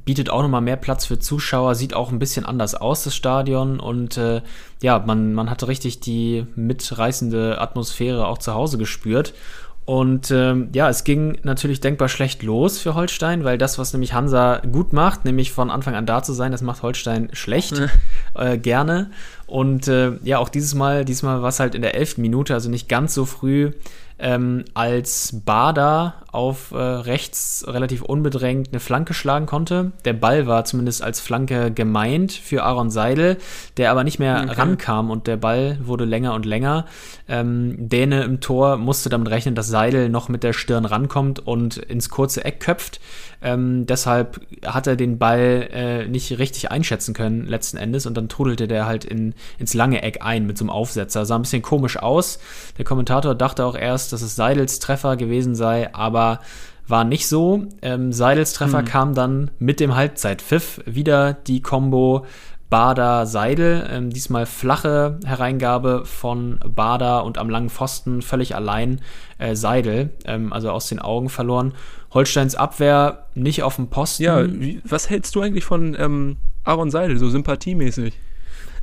[0.05, 3.81] bietet auch nochmal mehr Platz für Zuschauer, sieht auch ein bisschen anders aus, das Stadion.
[3.81, 4.43] Und äh,
[4.83, 9.35] ja, man, man hatte richtig die mitreißende Atmosphäre auch zu Hause gespürt.
[9.85, 14.13] Und ähm, ja, es ging natürlich denkbar schlecht los für Holstein, weil das, was nämlich
[14.13, 17.83] Hansa gut macht, nämlich von Anfang an da zu sein, das macht Holstein schlecht,
[18.35, 19.11] äh, gerne.
[19.47, 22.71] Und äh, ja, auch dieses Mal, diesmal war es halt in der elften Minute, also
[22.71, 23.73] nicht ganz so früh,
[24.23, 29.93] ähm, als Bader auf äh, rechts relativ unbedrängt eine Flanke schlagen konnte.
[30.05, 33.37] Der Ball war zumindest als Flanke gemeint für Aaron Seidel,
[33.77, 34.53] der aber nicht mehr Okay.
[34.55, 36.87] rankam und der Ball wurde länger und länger.
[37.29, 41.77] Ähm, Däne im Tor musste damit rechnen, dass Seidel noch mit der Stirn rankommt und
[41.77, 43.01] ins kurze Eck köpft.
[43.43, 48.29] Ähm, deshalb hat er den Ball äh, nicht richtig einschätzen können letzten Endes und dann
[48.29, 51.27] trudelte der halt in, ins lange Eck ein mit so einem Aufsetzer.
[51.27, 52.39] Sah ein bisschen komisch aus.
[52.79, 56.41] Der Kommentator dachte auch erst, dass es Seidels Treffer gewesen sei, aber
[56.87, 57.65] war nicht so.
[57.81, 62.27] Ähm, Seidels Treffer kam dann mit dem Halbzeitpfiff wieder die Combo
[62.73, 63.87] Bader Seidel.
[63.91, 69.01] Ähm, diesmal flache Hereingabe von Bader und am langen Pfosten völlig allein
[69.39, 71.75] äh, Seidel, ähm, also aus den Augen verloren.
[72.15, 74.23] Holsteins Abwehr nicht auf dem Posten.
[74.23, 78.15] ja, wie, was hältst du eigentlich von ähm, Aaron Seidel, so sympathiemäßig?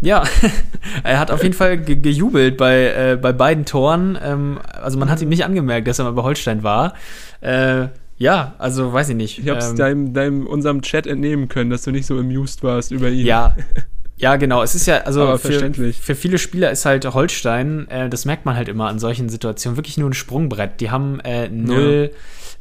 [0.01, 0.23] Ja,
[1.03, 4.17] er hat auf jeden Fall ge gejubelt bei, äh, bei beiden Toren.
[4.21, 6.93] Ähm, also man hat ihm nicht angemerkt, dass er mal bei Holstein war.
[7.41, 9.39] Äh, ja, also weiß ich nicht.
[9.39, 12.63] Ich habe es Ähm, deinem, deinem, unserem Chat entnehmen können, dass du nicht so amused
[12.63, 13.25] warst über ihn.
[13.25, 13.55] Ja,
[14.19, 14.62] Ja, genau.
[14.62, 15.97] Es ist ja, also für, verständlich.
[15.97, 19.77] für viele Spieler ist halt Holstein, äh, das merkt man halt immer an solchen Situationen,
[19.77, 20.81] wirklich nur ein Sprungbrett.
[20.81, 22.12] Die haben äh, null,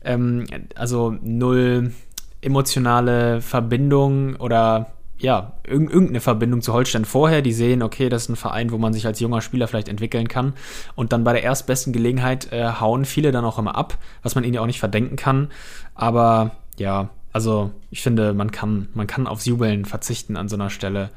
[0.05, 0.47] ähm,
[0.77, 1.93] also null
[2.41, 7.43] emotionale Verbindung oder ja, irg irgendeine Verbindung zu Holstein vorher.
[7.43, 10.29] Die sehen, okay, das ist ein Verein, wo man sich als junger Spieler vielleicht entwickeln
[10.29, 10.55] kann.
[10.95, 14.45] Und dann bei der erstbesten Gelegenheit äh, hauen viele dann auch immer ab, was man
[14.45, 15.49] ihnen ja auch nicht verdenken kann.
[15.95, 20.71] Aber ja, also ich finde, man kann, man kann aufs Jubeln verzichten an so einer
[20.71, 21.11] Stelle.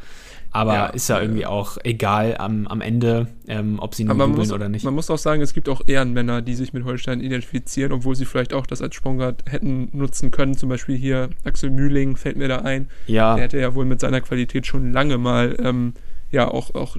[0.54, 4.34] Aber Ja, ist ja irgendwie auch egal am, am Ende, ähm, ob sie nur jubeln
[4.36, 4.84] muss, oder nicht.
[4.84, 8.26] man muss auch sagen, es gibt auch Ehrenmänner, die sich mit Holstein identifizieren, obwohl sie
[8.26, 10.56] vielleicht auch das als Sprungbrett hätten nutzen können.
[10.58, 12.88] Zum Beispiel hier Axel Mühling fällt mir da ein.
[13.08, 15.94] Ja, Der hätte ja wohl mit seiner Qualität schon lange mal ähm,
[16.32, 16.98] ja auch, auch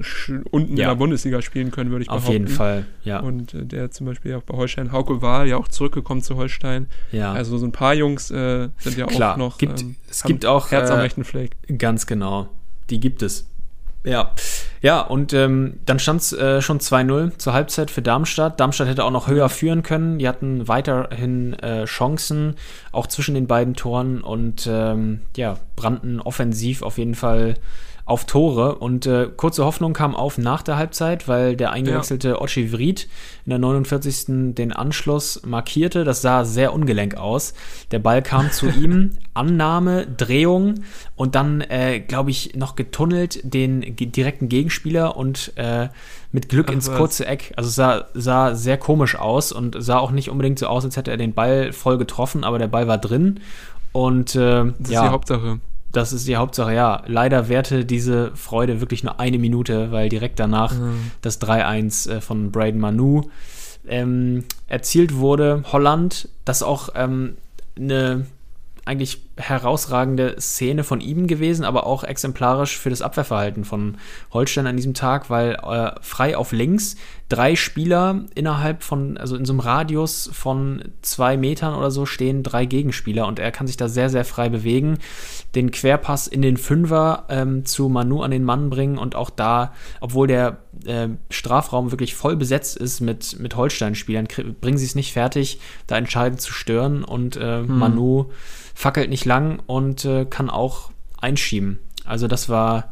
[0.51, 0.83] unten Ja.
[0.85, 2.33] in der Bundesliga spielen können, würde ich auf behaupten.
[2.33, 2.85] jeden Fall.
[3.03, 6.37] Ja, Und äh, der zum Beispiel auch bei Holstein, Hauke Wahl, ja auch zurückgekommen zu
[6.37, 6.87] Holstein.
[7.11, 7.31] ja.
[7.33, 9.57] Also so ein paar Jungs äh, sind ja Klar, auch noch.
[9.59, 11.55] gibt- ähm, es gibt auch, Herz am äh, rechten Fleck.
[11.79, 12.49] Ganz genau.
[12.89, 13.47] Die gibt es.
[14.05, 14.31] Ja,
[14.81, 18.59] ja, und ähm, dann stand es äh, schon 2-0 zur Halbzeit für Darmstadt.
[18.59, 20.19] Darmstadt hätte auch noch höher führen können.
[20.19, 22.55] Die hatten weiterhin äh, Chancen,
[22.91, 27.55] auch zwischen den beiden Toren und ähm, ja, brannten offensiv auf jeden Fall
[28.05, 28.75] auf Tore.
[28.75, 33.07] Und äh, kurze Hoffnung kam auf nach der Halbzeit, weil der eingewechselte Ochi Vried
[33.45, 34.53] in der 49.
[34.53, 36.03] den Anschluss markierte.
[36.03, 37.53] Das sah sehr ungelenk aus.
[37.91, 40.83] Der Ball kam zu ihm, Annahme, Drehung
[41.15, 45.87] und dann, äh, glaube ich, noch getunnelt den direkten Gegenspieler und äh,
[46.31, 47.53] mit Glück Ach ins kurze Eck.
[47.55, 51.11] Also sah, sah sehr komisch aus und sah auch nicht unbedingt so aus, als hätte
[51.11, 53.39] er den Ball voll getroffen, aber der Ball war drin.
[53.93, 55.59] Und äh, Das ja, ist die Hauptsache.
[55.93, 57.03] Das ist die Hauptsache, ja.
[57.05, 60.75] Leider währte diese Freude wirklich nur eine Minute, weil direkt danach
[61.21, 63.29] das 3-1 äh, von Braden Manu
[63.87, 65.63] ähm, erzielt wurde.
[65.71, 67.37] Holland, das auch ähm,
[67.77, 68.25] eine
[68.85, 73.97] eigentlich herausragende Szene von ihm gewesen, aber auch exemplarisch für das Abwehrverhalten von
[74.31, 76.95] Holstein an diesem Tag, weil äh, frei auf links
[77.29, 82.43] drei Spieler innerhalb von, also in so einem Radius von zwei Metern oder so stehen
[82.43, 84.99] drei Gegenspieler und er kann sich da sehr, sehr frei bewegen,
[85.55, 89.73] den Querpass in den Fünfer ähm, zu Manu an den Mann bringen und auch da,
[89.99, 94.27] obwohl der äh, Strafraum wirklich voll besetzt ist mit, mit Holstein-Spielern,
[94.61, 98.29] bringen sie es nicht fertig, da entscheidend zu stören und äh, Manu
[98.73, 101.79] fackelt nicht lang und äh, kann auch einschieben.
[102.05, 102.91] Also das war,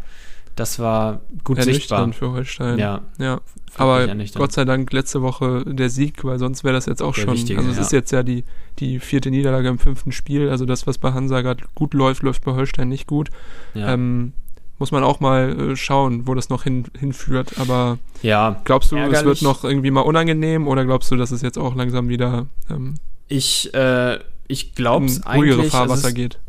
[0.56, 2.12] das war gut sichtbar.
[2.14, 2.80] Für Holstein.
[2.80, 3.42] Ja, Ja,
[3.78, 4.08] aber.
[4.36, 7.34] Gott sei Dank letzte Woche der Sieg, weil sonst wäre das jetzt auch Der schon.
[7.34, 7.84] wichtige, also es ja.
[7.84, 8.44] ist jetzt ja die,
[8.80, 10.50] die vierte Niederlage im fünften Spiel.
[10.50, 13.30] Also das, was bei Hansa gerade gut läuft, läuft bei Holstein nicht gut.
[13.74, 13.94] ja.
[13.94, 14.34] Ähm,
[14.80, 17.60] muss man auch mal äh, schauen, wo das noch hin, hinführt.
[17.60, 18.60] Aber ja.
[18.64, 19.26] glaubst du, es Ärgerlich.
[19.26, 22.96] wird noch irgendwie mal unangenehm oder glaubst du, dass es jetzt auch langsam wieder ähm,
[23.28, 24.18] Ich, äh,
[24.52, 25.72] ich glaube es eigentlich.
[25.72, 26.40] Fahrwasser es ist, geht?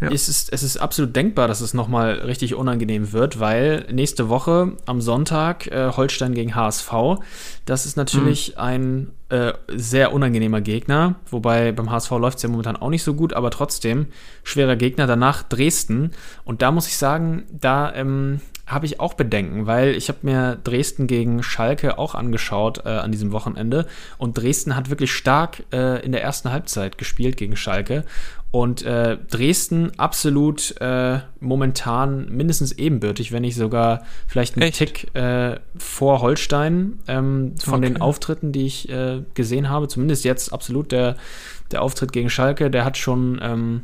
[0.00, 0.08] Ja.
[0.10, 4.76] ist es, es ist absolut denkbar, dass es nochmal richtig unangenehm wird, weil nächste Woche
[4.86, 6.92] am Sonntag äh, Holstein gegen HSV,
[7.64, 8.58] das ist natürlich Hm.
[8.58, 13.14] ein äh, sehr unangenehmer Gegner, wobei beim HSV läuft es ja momentan auch nicht so
[13.14, 14.06] gut, aber trotzdem
[14.44, 15.08] schwerer Gegner.
[15.08, 16.12] Danach Dresden
[16.44, 20.58] und da muss ich sagen, da ähm, habe ich auch Bedenken, weil ich habe mir
[20.62, 23.86] Dresden gegen Schalke auch angeschaut äh, an diesem Wochenende
[24.18, 28.04] und Dresden hat wirklich stark äh, in der ersten Halbzeit gespielt gegen Schalke
[28.50, 34.78] und äh, Dresden absolut äh, momentan mindestens ebenbürtig, wenn nicht sogar vielleicht einen Echt?
[34.78, 38.02] Tick äh, vor Holstein ähm, von den Okay.
[38.02, 39.88] Auftritten, die ich äh, gesehen habe.
[39.88, 41.16] Zumindest jetzt absolut der,
[41.72, 43.82] der Auftritt gegen Schalke, der hat schon, ähm,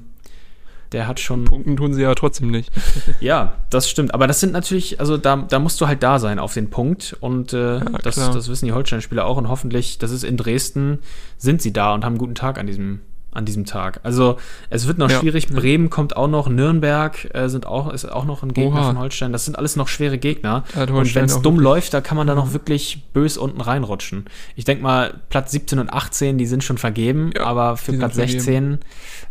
[0.95, 2.71] der hat schon Punkten tun sie ja trotzdem nicht.
[3.21, 4.15] ja, das stimmt.
[4.15, 7.17] Aber das sind natürlich, also da, da musst du halt da sein auf den Punkt.
[7.21, 8.33] Und äh, das, klar.
[8.33, 9.37] das wissen die Holstein-Spieler auch.
[9.37, 11.01] Und hoffentlich, das ist in Dresden,
[11.37, 13.01] sind sie da und haben einen guten Tag an diesem,
[13.35, 14.01] an diesem Tag.
[14.03, 14.37] Also
[14.71, 15.49] es wird noch Ja, schwierig.
[15.51, 15.57] ja.
[15.57, 18.87] Bremen kommt auch noch, Nürnberg äh, sind auch, ist auch noch ein Gegner Oha.
[18.89, 19.33] von Holstein.
[19.33, 20.65] Das sind alles noch schwere Gegner.
[20.75, 23.61] Hat Und wenn es dumm wirklich- läuft, da kann man da noch wirklich bös unten
[23.61, 24.25] reinrutschen.
[24.57, 28.15] Ich denke mal, Platz 17 und 18, die sind schon vergeben, Ja, aber für Platz
[28.15, 28.41] vergeben.
[28.41, 28.79] 16,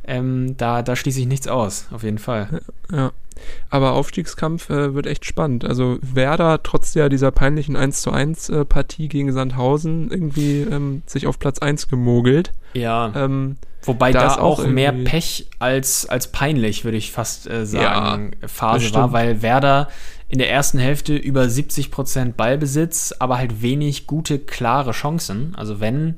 [0.06, 2.62] ähm, da, da schließe ich nichts aus, auf jeden Fall.
[2.92, 3.12] Ja.
[3.70, 5.66] Aber Aufstiegskampf äh, wird echt spannend.
[5.66, 11.02] Also Werder, trotz der dieser peinlichen 1 zu 1 äh, Partie gegen Sandhausen, irgendwie ähm,
[11.08, 12.52] sich auf Platz 1 gemogelt.
[12.74, 13.12] Ja.
[13.16, 17.66] Ähm, Wobei Da da, auch auch mehr Pech als, als peinlich, würde ich fast äh,
[17.66, 19.14] sagen, Phase das war, stimmt.
[19.14, 19.90] weil Werder
[20.30, 25.54] in der ersten Hälfte über 70% Ballbesitz, aber halt wenig gute, klare Chancen.
[25.56, 26.16] Also wenn,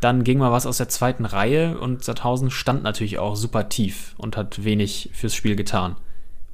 [0.00, 4.14] dann ging mal was aus der zweiten Reihe und Sandhausen stand natürlich auch super tief
[4.16, 5.96] und hat wenig fürs Spiel getan.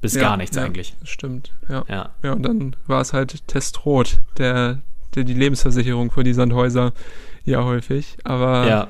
[0.01, 0.95] Bis ja, gar nichts ja, eigentlich.
[1.05, 1.85] Stimmt, ja.
[1.89, 2.11] Ja.
[2.23, 4.79] Ja, und dann war es halt Testrot, der,
[5.15, 6.93] der die Lebensversicherung für die Sandhäuser
[7.45, 8.17] ja häufig.
[8.25, 8.89] Aber Ja,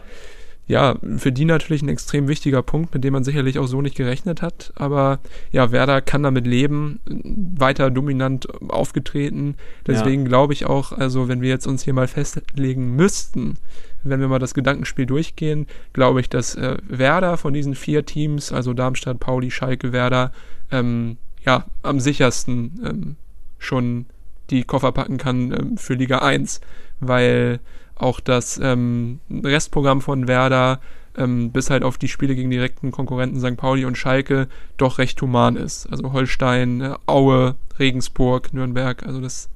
[0.68, 3.96] ja, für die natürlich ein extrem wichtiger Punkt, mit dem man sicherlich auch so nicht
[3.96, 4.72] gerechnet hat.
[4.74, 5.20] Aber
[5.52, 9.54] ja, Werder kann damit leben, weiter dominant aufgetreten.
[9.86, 10.28] Deswegen ja.
[10.28, 13.58] glaube ich auch, also wenn wir jetzt uns hier mal festlegen müssten,
[14.02, 18.52] wenn wir mal das Gedankenspiel durchgehen, glaube ich, dass äh, Werder von diesen vier Teams,
[18.52, 20.32] also Darmstadt, Pauli, Schalke, Werder,
[20.72, 23.16] ähm, ja, am sichersten ähm,
[23.58, 24.06] schon
[24.50, 26.60] die Koffer packen kann ähm, für Liga 1,
[26.98, 27.60] weil
[27.96, 30.80] auch das ähm, Restprogramm von Werder
[31.16, 33.56] ähm, bis halt auf die Spiele gegen direkten Konkurrenten St.
[33.56, 35.86] Pauli und Schalke doch recht human ist.
[35.90, 39.48] Also Holstein, äh, Aue, Regensburg, Nürnberg, also das,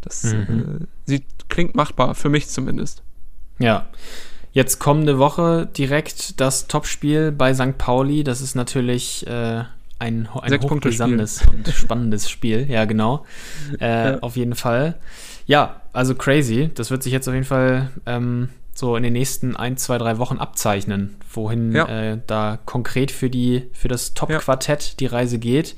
[0.00, 0.80] das mhm.
[0.82, 3.02] äh, sieht, klingt machbar, für mich zumindest.
[3.58, 3.86] Ja.
[4.52, 7.76] Jetzt kommende Woche direkt das Topspiel bei St.
[7.78, 8.24] Pauli.
[8.24, 9.64] Das ist natürlich äh,
[9.98, 12.66] ein, ein hochbrisantes und spannendes Spiel.
[12.68, 13.24] Ja, genau.
[13.80, 14.18] Äh, ja.
[14.20, 14.98] Auf jeden Fall.
[15.46, 16.70] Ja, also crazy.
[16.72, 20.18] Das wird sich jetzt auf jeden Fall ähm, so in den nächsten ein, zwei, drei
[20.18, 21.86] Wochen abzeichnen, wohin ja.
[21.86, 24.94] äh, da konkret für die für das Top-Quartett ja.
[25.00, 25.76] die Reise geht.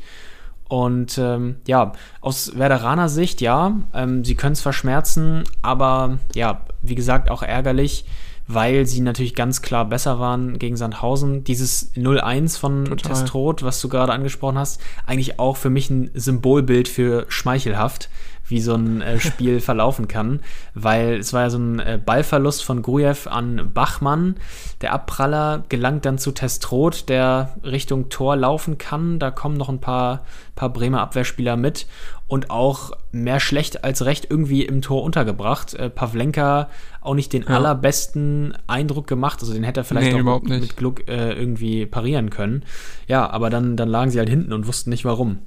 [0.68, 6.94] Und ähm, ja, aus Werderaner Sicht, ja, ähm, sie können es verschmerzen, aber ja, wie
[6.94, 8.04] gesagt, auch ärgerlich
[8.52, 11.44] weil sie natürlich ganz klar besser waren gegen Sandhausen.
[11.44, 13.12] Dieses 0-1 von Total.
[13.12, 18.08] Testrot, was du gerade angesprochen hast, eigentlich auch für mich ein Symbolbild für schmeichelhaft
[18.50, 20.40] wie so ein äh, Spiel verlaufen kann,
[20.74, 24.36] weil es war ja so ein äh, Ballverlust von Grujew an Bachmann.
[24.80, 29.18] Der Abpraller gelangt dann zu Testrot, der Richtung Tor laufen kann.
[29.18, 31.86] Da kommen noch ein paar, paar Bremer Abwehrspieler mit
[32.30, 35.74] und auch mehr schlecht als recht irgendwie im Tor untergebracht.
[35.74, 36.68] Äh, Pavlenka
[37.00, 37.48] auch nicht den ja.
[37.48, 42.30] allerbesten Eindruck gemacht, also den hätte er vielleicht nee, auch mit, Glück äh, irgendwie parieren
[42.30, 42.64] können.
[43.08, 45.38] Ja, aber dann, dann lagen sie halt hinten und wussten nicht warum.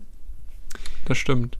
[1.05, 1.57] Das stimmt.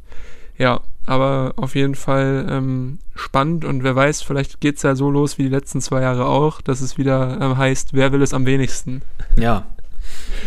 [0.57, 5.09] Ja, aber auf jeden Fall ähm, spannend und wer weiß, vielleicht geht es ja so
[5.09, 8.33] los wie die letzten zwei Jahre auch, dass es wieder ähm, heißt, wer will es
[8.33, 9.01] am wenigsten.
[9.35, 9.65] Ja.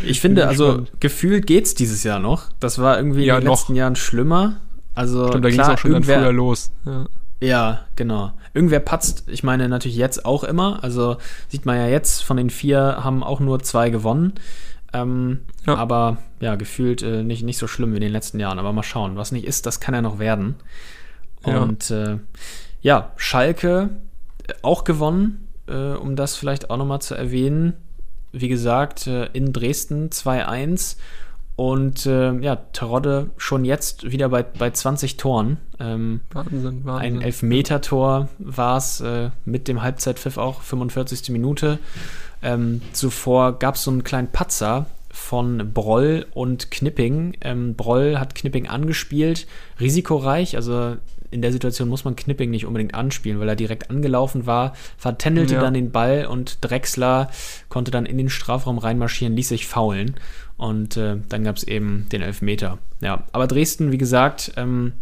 [0.05, 0.92] Ich finde, also spannend.
[1.01, 2.51] gefühlt geht es dieses Jahr noch.
[2.61, 3.59] Das war irgendwie ja, in den noch.
[3.59, 4.57] letzten Jahren schlimmer.
[4.95, 6.71] Also Stimmt, da ging es auch schon dann früher los.
[6.85, 7.07] Ja.
[7.40, 8.33] Ja, genau.
[8.55, 10.83] Irgendwer patzt, ich meine natürlich jetzt auch immer.
[10.83, 14.33] Also sieht man ja jetzt, von den vier haben auch nur zwei gewonnen.
[15.02, 15.76] Ähm, ja.
[15.76, 18.59] Aber ja, gefühlt äh, nicht, nicht so schlimm wie in den letzten Jahren.
[18.59, 19.16] Aber mal schauen.
[19.16, 20.56] Was nicht ist, das kann ja noch werden.
[21.42, 22.18] Und ja, äh,
[22.80, 23.90] ja Schalke
[24.46, 27.74] äh, auch gewonnen, äh, um das vielleicht auch nochmal zu erwähnen.
[28.32, 30.96] Wie gesagt, äh, in Dresden 2-1.
[31.56, 35.56] Und äh, ja, Terodde schon jetzt wieder bei, bei 20 Toren.
[35.80, 37.16] Ähm, Wahnsinn, Wahnsinn.
[37.16, 41.30] Ein Elfmeter-Tor war es äh, mit dem Halbzeitpfiff auch, 45.
[41.30, 41.78] Minute.
[42.42, 47.37] Ähm, zuvor gab es so einen kleinen Patzer von Broll und Knipping.
[47.40, 49.46] Ähm, Broll hat Knipping angespielt,
[49.81, 50.96] risikoreich, also
[51.31, 55.55] in der Situation muss man Knipping nicht unbedingt anspielen, weil er direkt angelaufen war, vertändelte
[55.55, 55.61] ja.
[55.61, 57.31] dann den Ball und Drexler
[57.68, 60.16] konnte dann in den Strafraum reinmarschieren, ließ sich faulen
[60.57, 62.79] und äh, dann gab es eben den Elfmeter.
[63.01, 64.92] Ja, aber Dresden, wie gesagt, ähm,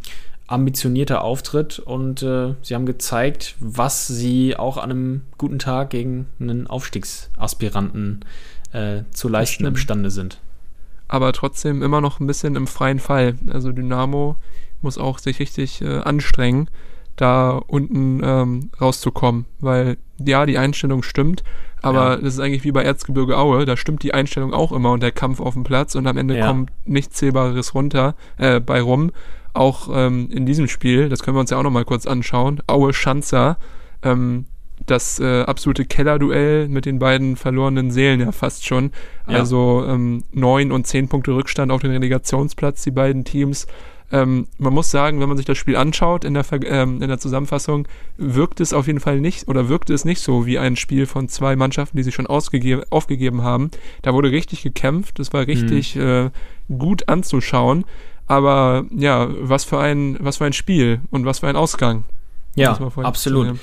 [0.46, 6.26] ambitionierter Auftritt und äh, sie haben gezeigt, was sie auch an einem guten Tag gegen
[6.38, 8.24] einen Aufstiegsaspiranten
[8.72, 10.38] äh, zu leisten imstande sind.
[11.08, 13.36] Aber trotzdem immer noch ein bisschen im freien Fall.
[13.50, 14.36] Also Dynamo
[14.82, 16.68] muss auch sich richtig äh, anstrengen,
[17.16, 21.42] da unten ähm, rauszukommen, weil ja, die Einstellung stimmt,
[21.80, 22.16] aber ja.
[22.16, 25.12] das ist eigentlich wie bei Erzgebirge Aue, da stimmt die Einstellung auch immer und der
[25.12, 26.46] Kampf auf dem Platz und am Ende ja.
[26.46, 29.10] kommt nichts Zählbares runter äh, bei rum
[29.54, 32.92] auch ähm, in diesem Spiel, das können wir uns ja auch nochmal kurz anschauen, Aue
[32.92, 33.56] Schanzer,
[34.02, 34.46] ähm,
[34.86, 38.90] das äh, absolute Kellerduell mit den beiden verlorenen Seelen ja fast schon.
[39.28, 39.38] Ja.
[39.38, 43.66] Also ähm, neun und zehn Punkte Rückstand auf den Relegationsplatz, die beiden Teams.
[44.12, 47.18] Ähm, man muss sagen, wenn man sich das Spiel anschaut in der, ähm, in der
[47.18, 47.88] Zusammenfassung,
[48.18, 51.28] wirkt es auf jeden Fall nicht oder wirkte es nicht so wie ein Spiel von
[51.28, 53.70] zwei Mannschaften, die sich schon aufgegeben haben.
[54.02, 56.02] Da wurde richtig gekämpft, es war richtig mhm.
[56.02, 56.30] äh,
[56.76, 57.84] gut anzuschauen.
[58.26, 62.04] Aber ja, was für ein, was für ein Spiel und was für ein Ausgang.
[62.54, 63.58] Ja, absolut.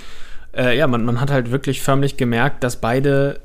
[0.55, 3.39] Äh, ja, man, man hat halt wirklich förmlich gemerkt, dass beide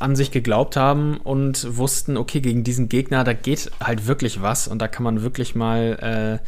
[0.00, 4.68] an sich geglaubt haben und wussten, okay, gegen diesen Gegner, da geht halt wirklich was
[4.68, 6.46] und da kann man wirklich mal äh,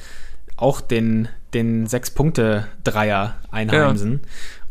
[0.56, 4.20] auch den, den Sechs-Punkte-Dreier einheimsen.
[4.22, 4.28] Ja.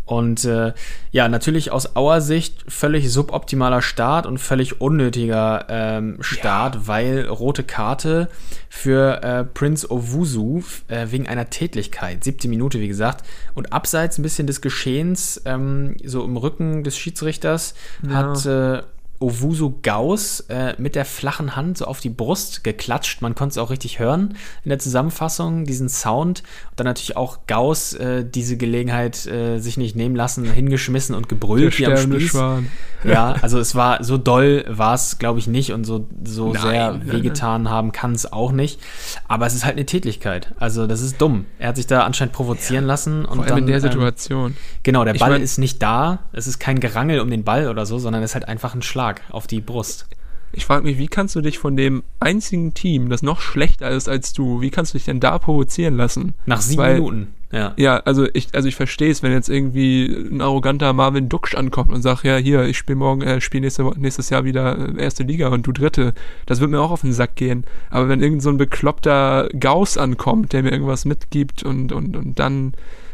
[0.07, 0.71] Und äh,
[1.11, 6.81] ja, natürlich aus Auer Sicht völlig suboptimaler Start und völlig unnötiger ähm, Start, ja.
[6.87, 8.29] weil rote Karte
[8.69, 12.23] für äh, Prince Owusu äh, wegen einer Tätlichkeit.
[12.23, 13.25] Siebte Minute, wie gesagt.
[13.53, 18.15] Und abseits ein bisschen des Geschehens, ähm, so im Rücken des Schiedsrichters, ja.
[18.15, 18.83] hat äh,
[19.19, 23.21] Owusu Gauss äh, mit der flachen Hand so auf die Brust geklatscht.
[23.21, 26.43] Man konnte es auch richtig hören in der Zusammenfassung, diesen Sound.
[26.71, 31.29] Und dann natürlich auch Gauss äh, diese Gelegenheit äh, sich nicht nehmen lassen, hingeschmissen und
[31.29, 32.29] gebrüllt Der wie am Spieß.
[32.29, 32.71] Schwan.
[33.03, 36.61] Ja, also es war so doll war es, glaube ich, nicht und so, so Nein,
[36.61, 38.79] sehr nein, wehgetan haben kann es auch nicht.
[39.27, 40.53] Aber es ist halt eine Tätigkeit.
[40.59, 41.45] Also das ist dumm.
[41.59, 44.57] Er hat sich da anscheinend provozieren lassen und Vor allem dann, in der ähm, Situation.
[44.83, 46.19] Genau, der Ich Ball mein- ist nicht da.
[46.33, 48.81] Es ist kein Gerangel um den Ball oder so, sondern es ist halt einfach ein
[48.81, 50.07] Schlag auf die Brust.
[50.53, 54.07] Ich frage mich, wie kannst du dich von dem einzigen Team, das noch schlechter ist
[54.09, 56.33] als du, wie kannst du dich denn da provozieren lassen?
[56.45, 57.33] Nach sieben Weil- Minuten.
[57.51, 57.73] Ja.
[57.77, 61.93] Ja, also ich, also ich verstehe es, wenn jetzt irgendwie ein arroganter Marvin Duksch ankommt
[61.93, 65.23] und sagt, ja, hier, ich spiele morgen, äh, spiele nächste, nächstes Jahr wieder äh, erste
[65.23, 66.13] Liga und du dritte.
[66.45, 67.63] Das wird mir auch auf den Sack gehen.
[67.89, 72.37] Aber wenn irgend so ein bekloppter Gauss ankommt, der mir irgendwas mitgibt und, und, und
[72.37, 72.73] dann,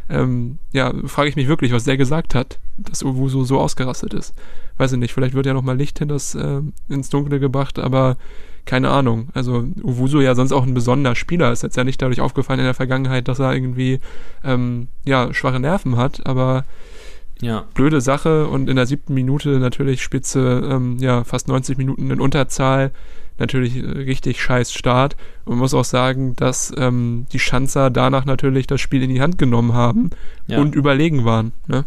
[0.10, 4.34] ähm, ja, frage ich mich wirklich, was der gesagt hat, dass Owusu so ausgerastet ist.
[4.78, 8.17] Weiß ich nicht, vielleicht wird ja nochmal Licht hinters, äh, ins Dunkle gebracht, aber
[8.65, 9.28] keine Ahnung.
[9.34, 12.65] Also Owusu ja sonst auch ein besonderer Spieler, ist jetzt ja nicht dadurch aufgefallen in
[12.65, 13.99] der Vergangenheit, dass er irgendwie
[14.43, 16.63] ähm, ja, schwache Nerven hat, aber
[17.41, 17.65] Ja.
[17.73, 22.21] blöde Sache und in der siebten Minute natürlich Spitze, ähm, ja, fast 90 Minuten in
[22.21, 22.91] Unterzahl,
[23.38, 28.23] natürlich äh, richtig scheiß Start und man muss auch sagen, dass ähm, die Schanzer danach
[28.26, 30.12] natürlich das Spiel in die Hand genommen haben
[30.47, 30.60] Ja.
[30.60, 31.52] und überlegen waren.
[31.67, 31.84] Ne?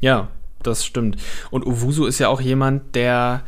[0.00, 0.28] Ja,
[0.62, 1.16] das stimmt.
[1.50, 3.42] Und Owusu ist ja auch jemand, der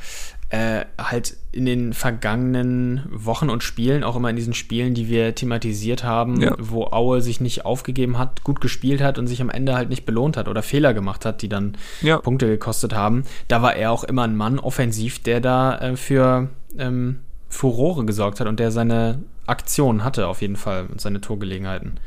[0.50, 5.34] äh, halt in den vergangenen Wochen und Spielen, auch immer in diesen Spielen, die wir
[5.34, 6.54] thematisiert haben, Ja.
[6.58, 10.04] wo Aue sich nicht aufgegeben hat, gut gespielt hat und sich am Ende halt nicht
[10.06, 12.18] belohnt hat oder Fehler gemacht hat, die dann Ja.
[12.18, 13.24] Punkte gekostet haben.
[13.48, 18.40] Da war er auch immer ein Mann offensiv, der da äh, für ähm, Furore gesorgt
[18.40, 21.98] hat und der seine Aktionen hatte auf jeden Fall und seine Torgelegenheiten.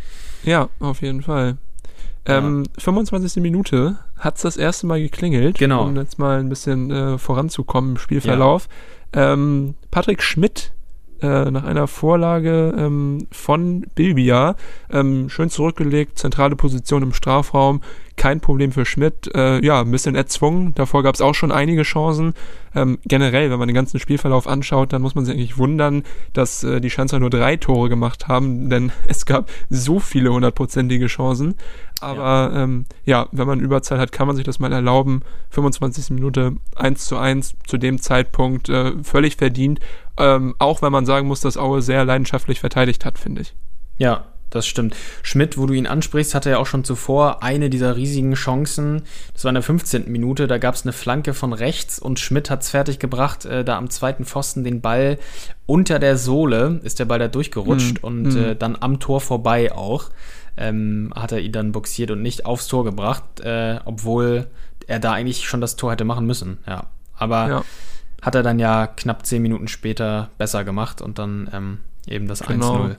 [0.44, 1.58] Ja, auf jeden Fall.
[2.28, 3.42] Ähm, 25.
[3.42, 5.84] Minute hat es das erste Mal geklingelt, Genau.
[5.86, 8.68] um jetzt mal ein bisschen äh, voranzukommen im Spielverlauf.
[9.14, 10.74] Ähm, Patrick Schmidt
[11.22, 14.56] äh, nach einer Vorlage ähm, von Bilbia,
[14.92, 17.82] ähm, schön zurückgelegt, zentrale Position im Strafraum,
[18.18, 21.84] kein Problem für Schmidt, äh, ja, ein bisschen erzwungen, davor gab es auch schon einige
[21.84, 22.34] Chancen.
[22.76, 26.64] Ähm, generell, wenn man den ganzen Spielverlauf anschaut, dann muss man sich eigentlich wundern, dass
[26.64, 31.56] äh, die Schanzer nur drei Tore gemacht haben, denn es gab so viele hundertprozentige Chancen.
[32.02, 32.64] Aber ja.
[32.64, 35.22] Ähm, ja, wenn man Überzahl hat, kann man sich das mal erlauben.
[35.50, 36.12] 25.
[36.12, 39.80] Minute 1 zu 1 zu dem Zeitpunkt äh, völlig verdient.
[40.18, 43.56] Ähm, auch wenn man sagen muss, dass Aue sehr leidenschaftlich verteidigt hat, finde ich.
[43.98, 44.96] Ja, das stimmt.
[45.24, 49.02] Schmidt, wo du ihn ansprichst, hatte ja auch schon zuvor eine dieser riesigen Chancen.
[49.34, 50.10] Das war in der 15.
[50.10, 53.78] Minute, da gab es eine Flanke von rechts und Schmidt hat es fertiggebracht, äh, da
[53.78, 55.20] am zweiten Pfosten den Ball
[55.66, 58.38] unter der Sohle, ist der Ball da durchgerutscht Mm, und mm.
[58.38, 60.10] Äh, dann am Tor vorbei auch.
[60.58, 64.48] Ähm, hat er ihn dann boxiert und nicht aufs Tor gebracht, äh, obwohl
[64.88, 66.58] er da eigentlich schon das Tor hätte machen müssen.
[66.68, 67.64] Ja, aber Ja.
[68.22, 72.42] hat er dann ja knapp zehn Minuten später besser gemacht und dann ähm, eben das
[72.42, 72.86] Genau.
[72.86, 72.96] 1-0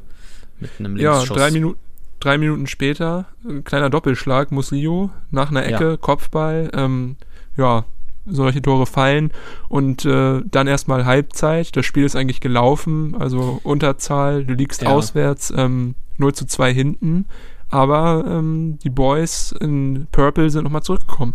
[0.61, 1.37] mit einem Ja, Linksschuss.
[1.37, 1.75] drei, Minu
[2.21, 5.97] drei Minuten später, ein kleiner Doppelschlag, Muslio, nach einer Ecke, Ja.
[5.97, 7.17] Kopfball, ähm,
[7.57, 7.85] ja,
[8.31, 9.31] solche Tore fallen
[9.69, 11.77] und äh, dann erstmal Halbzeit.
[11.77, 14.89] Das Spiel ist eigentlich gelaufen, also Unterzahl, du liegst Ja.
[14.91, 17.27] auswärts, ähm, 0 zu 2 hinten,
[17.71, 21.35] aber ähm, die Boys in Purple sind nochmal zurückgekommen.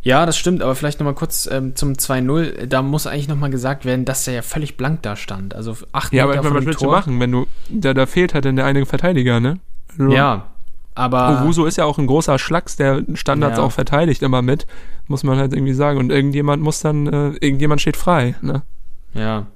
[0.00, 2.66] Ja, das stimmt, aber vielleicht nochmal kurz ähm, zum 2-0.
[2.66, 5.54] Da muss eigentlich nochmal gesagt werden, dass der ja völlig blank da stand.
[5.54, 8.32] Also acht Ja, aber Meter vor was willst du machen, wenn du, da, da fehlt
[8.32, 9.58] halt dann der eine Verteidiger, ne?
[9.98, 10.46] Also, Ja,
[10.98, 13.64] aber Owusu ist ja auch ein großer Schlacks, der Standards Ja.
[13.64, 14.66] auch verteidigt immer mit,
[15.06, 15.98] muss man halt irgendwie sagen.
[15.98, 18.62] Und irgendjemand muss dann, äh, irgendjemand steht frei, ne?
[19.14, 19.46] ja.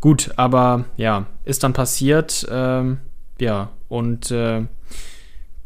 [0.00, 2.46] Gut, aber ja, ist dann passiert.
[2.48, 2.98] Ähm,
[3.40, 4.62] ja, und äh,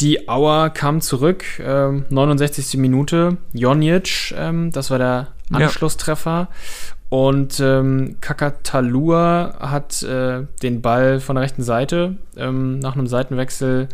[0.00, 2.78] die Auer kam zurück, ähm, 69.
[2.78, 3.36] Minute.
[3.52, 5.58] Jonjic, ähm, das war der Ja.
[5.66, 6.48] Anschlusstreffer.
[7.10, 13.88] Und ähm, Kakatalua hat äh, den Ball von der rechten Seite ähm, nach einem Seitenwechsel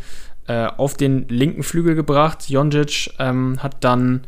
[0.48, 2.48] äh, auf den linken Flügel gebracht.
[2.48, 4.22] Jonjic ähm, hat dann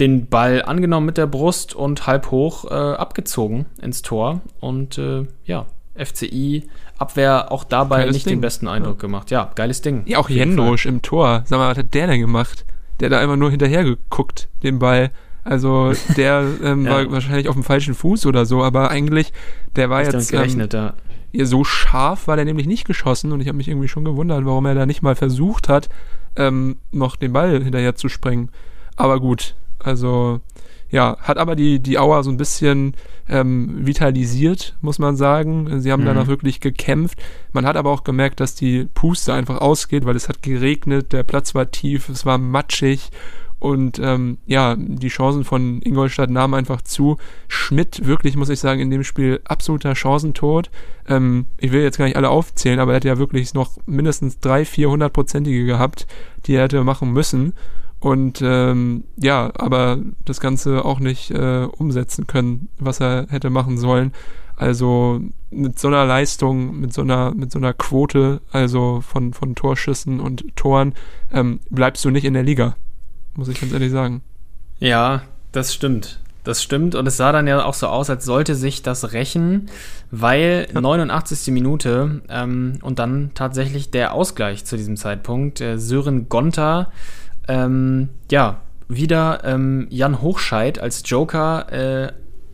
[0.00, 4.40] den Ball angenommen mit der Brust und halb hoch äh, abgezogen ins Tor.
[4.60, 8.36] Und äh, ja, FCI Abwehr auch dabei Geiles nicht Ding.
[8.36, 9.30] den besten Eindruck gemacht.
[9.30, 10.02] Ja, geiles Ding.
[10.06, 11.42] Ja, auch Jendrosch im Tor.
[11.44, 12.64] Sag mal, was hat der denn gemacht?
[13.00, 15.10] Der hat da einfach nur hinterher geguckt, den Ball.
[15.42, 16.92] Also der ähm, Ja.
[16.92, 19.32] war wahrscheinlich auf dem falschen Fuß oder so, aber eigentlich,
[19.76, 20.00] der war.
[20.00, 20.94] Nicht jetzt damit ähm, gerechnet, ja.
[21.34, 24.44] Ja, so scharf war der nämlich nicht geschossen und ich habe mich irgendwie schon gewundert,
[24.44, 25.88] warum er da nicht mal versucht hat,
[26.36, 28.50] ähm, noch den Ball hinterher zu springen.
[28.96, 30.40] Aber gut, also
[30.90, 32.94] ja, hat aber die, die Auer so ein bisschen
[33.28, 35.80] ähm, vitalisiert, muss man sagen.
[35.80, 36.06] Sie haben Mhm.
[36.06, 37.18] danach wirklich gekämpft.
[37.52, 41.24] Man hat aber auch gemerkt, dass die Puste einfach ausgeht, weil es hat geregnet, der
[41.24, 43.10] Platz war tief, es war matschig
[43.64, 47.16] Und ähm, ja, die Chancen von Ingolstadt nahmen einfach zu.
[47.48, 50.70] Schmidt, wirklich, muss ich sagen, in dem Spiel absoluter Chancentod.
[51.08, 54.38] Ähm, ich will jetzt gar nicht alle aufzählen, aber er hätte ja wirklich noch mindestens
[54.38, 56.06] drei, vier hundertprozentige gehabt,
[56.44, 57.54] die er hätte machen müssen.
[58.00, 63.78] Und ähm, ja, aber das Ganze auch nicht äh, umsetzen können, was er hätte machen
[63.78, 64.12] sollen.
[64.56, 69.54] Also mit so einer Leistung, mit so einer, mit so einer Quote, also von, von
[69.54, 70.92] Torschüssen und Toren,
[71.32, 72.76] ähm, bleibst du nicht in der Liga.
[73.36, 74.22] Muss ich ganz ehrlich sagen.
[74.78, 75.22] Ja,
[75.52, 76.20] das stimmt.
[76.44, 76.94] Das stimmt.
[76.94, 79.70] Und es sah dann ja auch so aus, als sollte sich das rächen,
[80.10, 80.80] weil ja.
[80.80, 81.52] 89.
[81.52, 85.62] Minute ähm, und dann tatsächlich der Ausgleich zu diesem Zeitpunkt.
[85.62, 86.92] Äh, Sören Gonta,
[87.48, 92.12] ähm, ja, wieder ähm, Jan Hochscheid als Joker äh,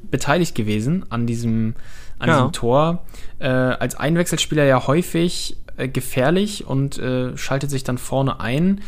[0.08, 1.74] beteiligt gewesen an diesem,
[2.20, 2.36] an ja.
[2.36, 3.04] diesem Tor.
[3.40, 8.82] Äh, als Einwechselspieler ja häufig äh, gefährlich und äh, schaltet sich dann vorne ein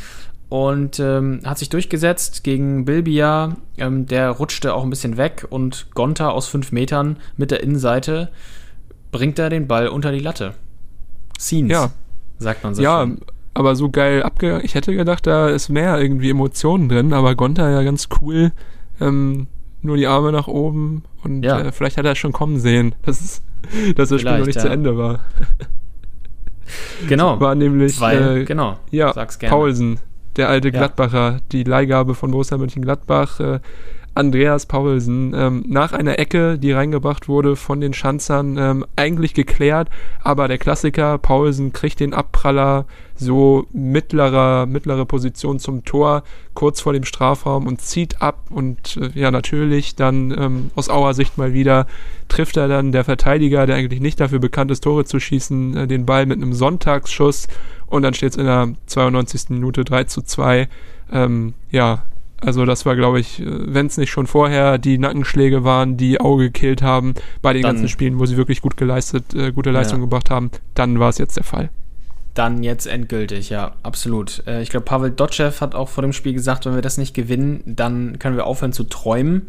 [0.52, 3.56] und ähm, hat sich durchgesetzt gegen Bilbia.
[3.78, 8.28] Ähm, der rutschte auch ein bisschen weg und Gonta aus fünf Metern mit der Innenseite
[9.12, 10.52] bringt er den Ball unter die Latte.
[11.40, 11.90] Scenes, ja.
[12.38, 12.82] sagt man so.
[12.82, 13.22] Ja, schön.
[13.54, 14.62] aber so geil abgegangen.
[14.62, 18.52] Ich hätte gedacht, da ist mehr irgendwie Emotionen drin, aber Gonta ja ganz cool.
[19.00, 19.46] Ähm,
[19.80, 21.60] nur die Arme nach oben und ja.
[21.60, 23.40] äh, vielleicht hat er schon kommen sehen, dass,
[23.96, 24.60] dass das Spiel noch nicht ja.
[24.60, 25.20] zu Ende war.
[27.08, 27.40] Genau.
[27.40, 28.78] War nämlich Weil, äh, genau.
[28.90, 29.14] Ja,
[29.48, 29.98] Paulsen,
[30.36, 33.40] der alte Gladbacher, die Leihgabe von Borussia Mönchengladbach.
[33.40, 33.60] Äh,
[34.14, 39.88] Andreas Paulsen ähm, nach einer Ecke, die reingebracht wurde von den Schanzern, ähm, eigentlich geklärt,
[40.22, 46.92] aber der Klassiker, Paulsen kriegt den Abpraller so mittlerer, mittlere Position zum Tor, kurz vor
[46.92, 51.54] dem Strafraum und zieht ab und äh, ja, natürlich dann ähm, aus Auer Sicht mal
[51.54, 51.86] wieder
[52.28, 55.86] trifft er dann der Verteidiger, der eigentlich nicht dafür bekannt ist, Tore zu schießen, äh,
[55.86, 57.48] den Ball mit einem Sonntagsschuss
[57.92, 59.50] und dann steht es in der 92.
[59.50, 60.66] Minute 3 zu 2.
[61.12, 62.04] Ähm, ja,
[62.40, 66.18] also das war, glaube ich, äh, wenn es nicht schon vorher die Nackenschläge waren, die
[66.18, 69.70] Auge gekillt haben, bei den dann, ganzen Spielen, wo sie wirklich gut geleistet, äh, gute
[69.70, 70.06] Leistung ja.
[70.06, 71.68] gebracht haben, dann war es jetzt der Fall.
[72.34, 74.42] Dann jetzt endgültig, ja, absolut.
[74.46, 77.12] Äh, ich glaube, Pavel Dotschew hat auch vor dem Spiel gesagt, wenn wir das nicht
[77.12, 79.42] gewinnen, dann können wir aufhören zu träumen.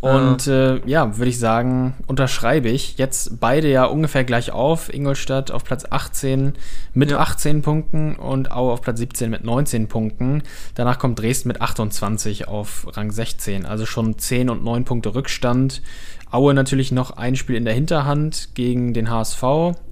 [0.00, 2.98] Und äh, ja, würde ich sagen, unterschreibe ich.
[2.98, 4.92] Jetzt beide ja ungefähr gleich auf.
[4.92, 6.52] Ingolstadt auf Platz 18
[6.92, 7.18] mit ja.
[7.18, 10.42] 18 Punkten und Aue auf Platz 17 mit 19 Punkten.
[10.74, 13.64] Danach kommt Dresden mit 28 auf Rang 16.
[13.64, 15.82] Also schon 10 und 9 Punkte Rückstand.
[16.30, 19.42] Aue natürlich noch ein Spiel in der Hinterhand gegen den HSV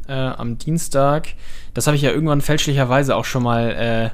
[0.08, 1.28] äh, am Dienstag.
[1.72, 4.10] Das habe ich ja irgendwann fälschlicherweise auch schon mal äh,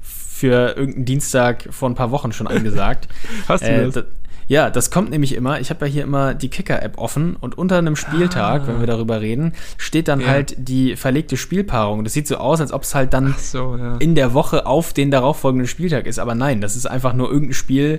[0.00, 3.08] für irgendeinen Dienstag vor ein paar Wochen schon angesagt.
[3.48, 4.04] Hast du äh, das?
[4.48, 5.60] Ja, das kommt nämlich immer.
[5.60, 8.66] Ich habe ja hier immer die Kicker-App offen und unter einem Spieltag, ah.
[8.68, 10.28] wenn wir darüber reden, steht dann ja.
[10.28, 12.04] halt die verlegte Spielpaarung.
[12.04, 13.96] Das sieht so aus, als ob es halt dann so, ja.
[13.96, 16.20] in der Woche auf den darauffolgenden Spieltag ist.
[16.20, 17.98] Aber nein, das ist einfach nur irgendein Spiel,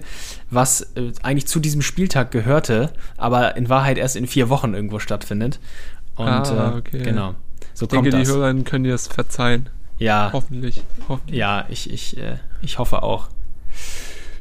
[0.50, 5.00] was äh, eigentlich zu diesem Spieltag gehörte, aber in Wahrheit erst in vier Wochen irgendwo
[5.00, 5.60] stattfindet.
[6.16, 6.98] Und ah, äh, okay.
[7.00, 7.36] äh, genau.
[7.74, 9.70] So ich denke, die Hörerinnen können dir das verzeihen.
[10.00, 10.30] Ja.
[10.32, 10.84] Hoffentlich.
[11.10, 11.38] hoffentlich.
[11.38, 13.28] Ja, ich, ich, äh, ich hoffe auch.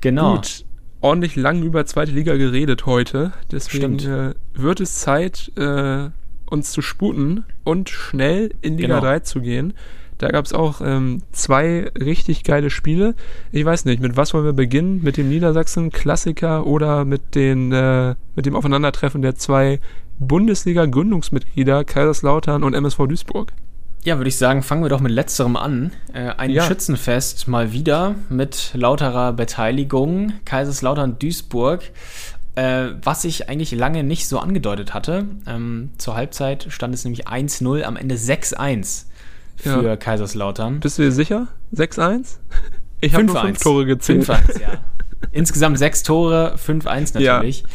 [0.01, 0.37] Genau.
[0.37, 0.66] Gut
[1.07, 3.33] ordentlich lang über zweite Liga geredet heute.
[3.53, 6.11] Deswegen äh, wird es Zeit, äh,
[6.47, 9.01] uns zu sputen und schnell in Liga genau.
[9.01, 9.75] 3 zu gehen.
[10.19, 13.15] Da gab es auch ähm, zwei richtig geile Spiele.
[13.53, 15.03] Ich weiß nicht, mit was wollen wir beginnen?
[15.03, 19.79] Mit dem Niedersachsen-Klassiker oder mit, den, äh, mit dem Aufeinandertreffen der zwei
[20.19, 23.53] Bundesliga-Gründungsmitglieder Kaiserslautern und MSV Duisburg?
[24.07, 25.91] Ja, würde ich sagen, fangen wir doch mit letzterem an.
[26.13, 26.63] Äh, ein ja.
[26.63, 30.35] Schützenfest mal wieder mit lauterer Beteiligung.
[30.45, 31.83] Kaiserslautern Duisburg.
[32.55, 35.25] Äh, was ich eigentlich lange nicht so angedeutet hatte.
[35.49, 39.07] Ähm, zur Halbzeit stand es nämlich 1-0, am Ende 6-1
[39.57, 39.97] für ja.
[39.97, 40.79] Kaiserslautern.
[40.79, 41.49] Bist du dir sicher?
[41.75, 42.37] 6-1?
[43.01, 44.25] Ich habe nur fünf Tore gezählt.
[44.25, 44.69] 5-1, ja.
[45.33, 47.63] Insgesamt sechs Tore, 5-1 natürlich.
[47.63, 47.67] Ja.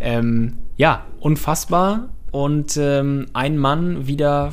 [0.00, 2.10] Ähm, ja, unfassbar.
[2.30, 4.52] Und ähm, ein Mann wieder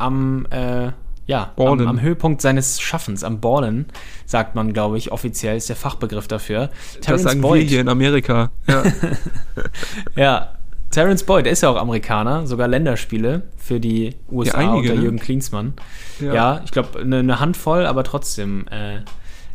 [0.00, 0.92] am, äh,
[1.26, 3.86] ja, am, am, Höhepunkt seines Schaffens, am Ballen,
[4.26, 6.70] sagt man, glaube ich, offiziell ist der Fachbegriff dafür.
[7.00, 7.62] Terrence das sagen Boyd.
[7.62, 8.50] wir hier in Amerika.
[8.66, 8.82] Ja.
[10.16, 10.48] ja.
[10.90, 15.02] Terence Boyd, ist ja auch Amerikaner, sogar Länderspiele für die USA ja, einige, unter ne?
[15.02, 15.74] Jürgen Klinsmann.
[16.18, 19.02] Ja, ja ich glaube, eine ne Handvoll, aber trotzdem äh,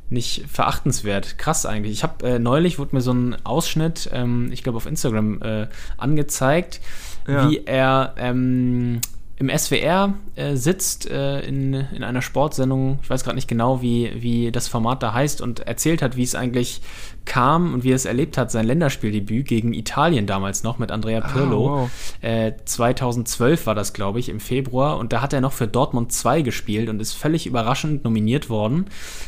[0.10, 1.38] nicht verachtenswert.
[1.38, 1.92] Krass eigentlich.
[1.92, 5.68] Ich habe äh, neulich, wurde mir so ein Ausschnitt, ähm, ich glaube auf Instagram, äh,
[5.98, 6.80] angezeigt,
[7.28, 7.50] ja.
[7.50, 9.02] wie er ähm,
[9.38, 14.12] im SWR äh, sitzt äh, in, in einer Sportsendung, ich weiß gerade nicht genau, wie,
[14.16, 16.82] wie das Format da heißt, und erzählt hat, wie es eigentlich
[17.26, 21.22] kam und wie er es erlebt hat, sein Länderspieldebüt gegen Italien damals noch mit Andrea
[21.24, 21.70] Ah, Pirlo.
[21.70, 21.90] wow.
[22.22, 24.98] Äh, 2012 war das, glaube ich, im Februar.
[24.98, 28.86] Und da hat er noch für Dortmund 2 gespielt und ist völlig überraschend nominiert worden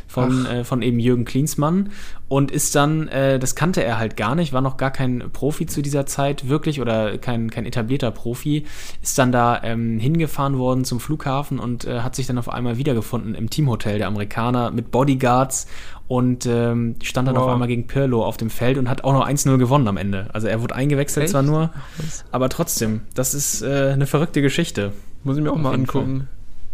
[0.08, 1.90] von, äh, von eben Jürgen Klinsmann.
[2.30, 5.66] Und ist dann, äh, das kannte er halt gar nicht, war noch gar kein Profi
[5.66, 8.66] zu dieser Zeit wirklich oder kein, kein etablierter Profi.
[9.02, 12.78] Ist dann da ähm, hingefahren worden zum Flughafen und äh, hat sich dann auf einmal
[12.78, 15.68] wiedergefunden im Teamhotel der Amerikaner mit Bodyguards
[16.10, 17.44] und ähm, stand dann Wow.
[17.44, 20.28] auf einmal gegen Pirlo auf dem Feld und hat auch noch 1-0 gewonnen am Ende.
[20.34, 21.32] Also er wurde eingewechselt Echt?
[21.32, 21.70] zwar nur,
[22.32, 24.92] aber trotzdem, das ist äh, eine verrückte Geschichte.
[25.24, 26.28] Muss ich mir auch Auf mal angucken.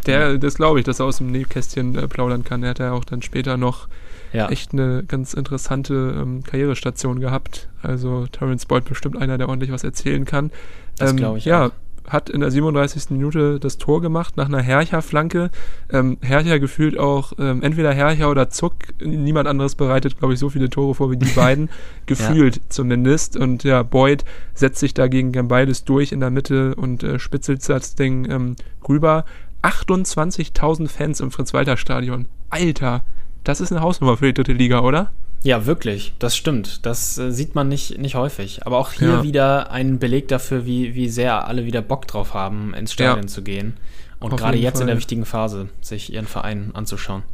[0.06, 2.62] Der, das glaube ich, dass er aus dem Nähkästchen äh, plaudern kann.
[2.62, 3.88] Er hat ja auch dann später noch
[4.34, 7.68] Ja, echt eine ganz interessante ähm, Karrierestation gehabt.
[7.82, 10.50] Also Terence Boyd bestimmt einer, der ordentlich was erzählen kann.
[10.98, 11.70] Das glaub ich Ja, auch.
[12.08, 13.10] hat in der 37.
[13.10, 15.50] Minute das Tor gemacht nach einer Hercher-Flanke.
[15.90, 18.74] Ähm, Hercher gefühlt auch ähm, entweder Hercher oder Zuck.
[19.02, 21.70] Niemand anderes bereitet, glaube ich, so viele Tore vor wie die beiden.
[22.06, 23.36] gefühlt zumindest.
[23.36, 27.94] Und ja, Boyd setzt sich dagegen beides durch in der Mitte und äh, spitzelt das
[27.94, 28.56] Ding ähm,
[28.88, 29.24] rüber.
[29.62, 32.26] 28.000 Fans im Fritz-Walter-Stadion.
[32.50, 33.02] Alter,
[33.44, 35.10] das ist eine Hausnummer für die dritte Liga, oder?
[35.42, 36.86] ja, wirklich, das stimmt.
[36.86, 38.66] Das äh, sieht man nicht, nicht häufig.
[38.66, 39.22] Aber auch hier Ja.
[39.22, 43.26] wieder ein Beleg dafür, wie, wie sehr alle wieder Bock drauf haben, ins Stadion Ja.
[43.26, 43.76] zu gehen.
[44.20, 45.00] Und gerade jetzt in der Fall.
[45.00, 47.24] wichtigen Phase, sich ihren Verein anzuschauen.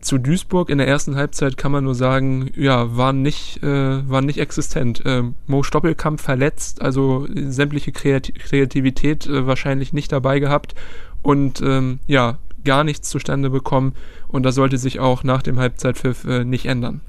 [0.00, 4.26] zu Duisburg in der ersten Halbzeit kann man nur sagen, ja, waren nicht, äh, waren
[4.26, 5.00] nicht existent.
[5.04, 10.74] Ähm, Mo Stoppelkamp verletzt, also sämtliche Kreati Kreativität äh, wahrscheinlich nicht dabei gehabt
[11.22, 13.94] und ähm, ja, gar nichts zustande bekommen
[14.28, 17.00] und das sollte sich auch nach dem Halbzeitpfiff äh, nicht ändern.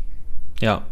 [0.60, 0.84] Ja,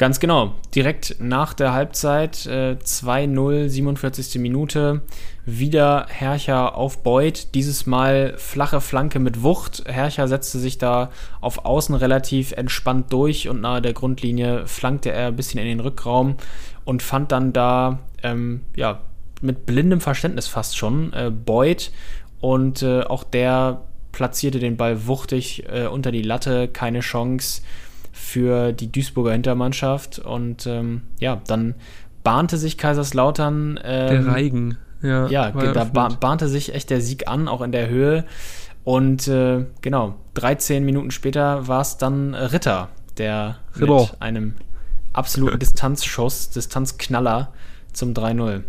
[0.00, 0.54] ganz genau.
[0.74, 4.40] Direkt nach der Halbzeit äh, 2-0, 47.
[4.40, 5.02] Minute.
[5.44, 7.54] Wieder Hercher auf Beuth.
[7.54, 9.84] Dieses Mal flache Flanke mit Wucht.
[9.86, 11.10] Hercher setzte sich da
[11.40, 15.80] auf Außen relativ entspannt durch und nahe der Grundlinie flankte er ein bisschen in den
[15.80, 16.36] Rückraum
[16.84, 19.00] und fand dann da, ähm, ja,
[19.42, 21.90] mit blindem Verständnis fast schon, äh, Beuth.
[22.40, 23.82] Und äh, auch der
[24.12, 26.68] platzierte den Ball wuchtig äh, unter die Latte.
[26.68, 27.62] Keine Chance
[28.12, 30.18] für die Duisburger Hintermannschaft.
[30.18, 31.74] Und ähm, ja, dann
[32.22, 33.80] bahnte sich Kaiserslautern.
[33.82, 35.26] Der Ähm, Reigen, ja.
[35.28, 38.24] ja, da ba bahnte sich echt der Sieg an, auch in der Höhe.
[38.84, 42.88] Und äh, genau, 13 Minuten später war es dann Ritter,
[43.18, 44.00] der Ritter.
[44.00, 44.54] mit einem
[45.12, 47.52] absoluten Distanzschuss, Distanzknaller
[47.92, 48.62] zum 3-0.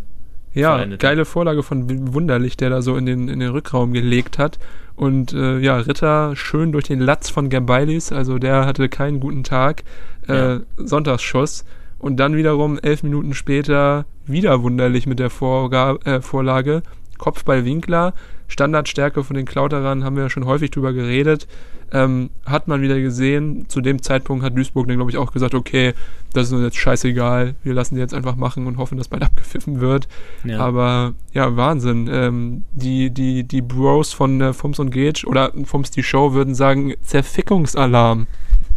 [0.54, 4.60] Ja, geile Vorlage von Wunderlich, der da so in den, in den Rückraum gelegt hat.
[4.96, 9.44] Und äh, ja, Ritter schön durch den Latz von Gambailis, also der hatte keinen guten
[9.44, 9.84] Tag.
[10.28, 10.60] Äh, Ja.
[10.78, 11.66] Sonntagsschuss.
[12.00, 16.84] Und dann wiederum elf Minuten später wieder Wunderlich mit der Vorga äh, Vorlage.
[17.18, 18.14] Kopfball Winkler,
[18.52, 21.48] Standardstärke von den Klauterern, haben wir ja schon häufig drüber geredet.
[21.94, 23.66] Ähm, hat man wieder gesehen.
[23.68, 25.94] Zu dem Zeitpunkt hat Duisburg dann, glaube ich, auch gesagt, okay,
[26.34, 29.24] das ist uns jetzt scheißegal, wir lassen die jetzt einfach machen und hoffen, dass bald
[29.24, 30.08] abgepfiffen wird.
[30.44, 30.60] Ja.
[30.60, 32.10] Aber ja, Wahnsinn.
[32.12, 36.56] Ähm, die, die, die Bros von äh, Fums und Gage oder Fums die Show würden
[36.56, 38.28] sagen, Zerfickungsalarm.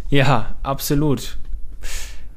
[0.09, 1.37] Ja, absolut.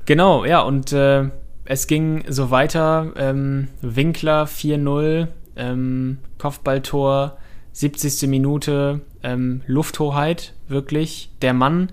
[0.06, 1.28] Genau, ja, und äh,
[1.64, 3.12] es ging so weiter.
[3.16, 5.28] Ähm, Winkler 4-0,
[5.58, 7.36] ähm, Kopfballtor,
[7.72, 8.28] 70.
[8.28, 11.30] Minute, ähm, Lufthoheit, wirklich.
[11.42, 11.90] Der Mann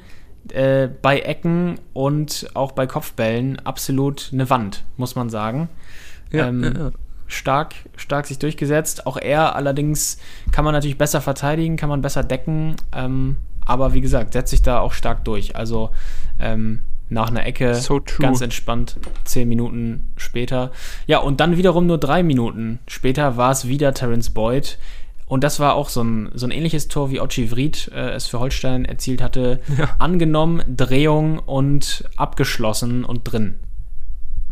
[0.51, 5.69] äh, bei Ecken und auch bei Kopfbällen absolut eine Wand, muss man sagen.
[6.31, 6.91] Ja, Ähm, ja, ja.
[7.27, 9.05] stark, stark sich durchgesetzt.
[9.07, 10.17] Auch er allerdings
[10.51, 12.75] kann man natürlich besser verteidigen, kann man besser decken.
[12.93, 15.55] Ähm, aber wie gesagt, setzt sich da auch stark durch.
[15.55, 15.89] Also
[16.39, 20.71] ähm, nach einer Ecke So ganz entspannt, zehn Minuten später.
[21.07, 24.77] Ja, und dann wiederum nur drei Minuten später war es wieder Terence Boyd.
[25.27, 28.27] Und das war auch so ein, so ein ähnliches Tor, wie Ochi Vried äh, es
[28.27, 29.59] für Holstein erzielt hatte.
[29.75, 29.95] Ja.
[29.97, 33.55] Angenommen, Drehung und abgeschlossen und drin.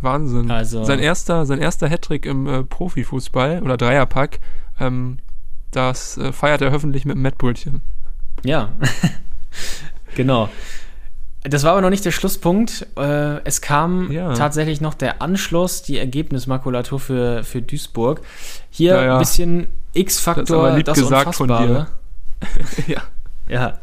[0.01, 0.49] Wahnsinn.
[0.51, 4.39] Also- sein erster, sein erster Hattrick im äh, Profifußball oder Dreierpack,
[4.79, 5.19] ähm,
[5.71, 7.81] das äh, feiert er hoffentlich mit einem Mettbrötchen.
[8.43, 8.73] Ja,
[10.15, 10.49] genau.
[11.43, 12.87] Das war aber noch nicht der Schlusspunkt.
[12.97, 14.33] Äh, es kam Ja.
[14.33, 18.21] tatsächlich noch der Anschluss, die Ergebnismakulatur für, für Duisburg.
[18.69, 19.13] Hier Ja, ja.
[19.13, 21.87] ein bisschen Das X-Faktor, aber das, lieb gesagt von Unfassbare.
[22.87, 23.01] ja.
[23.53, 23.79] Ja,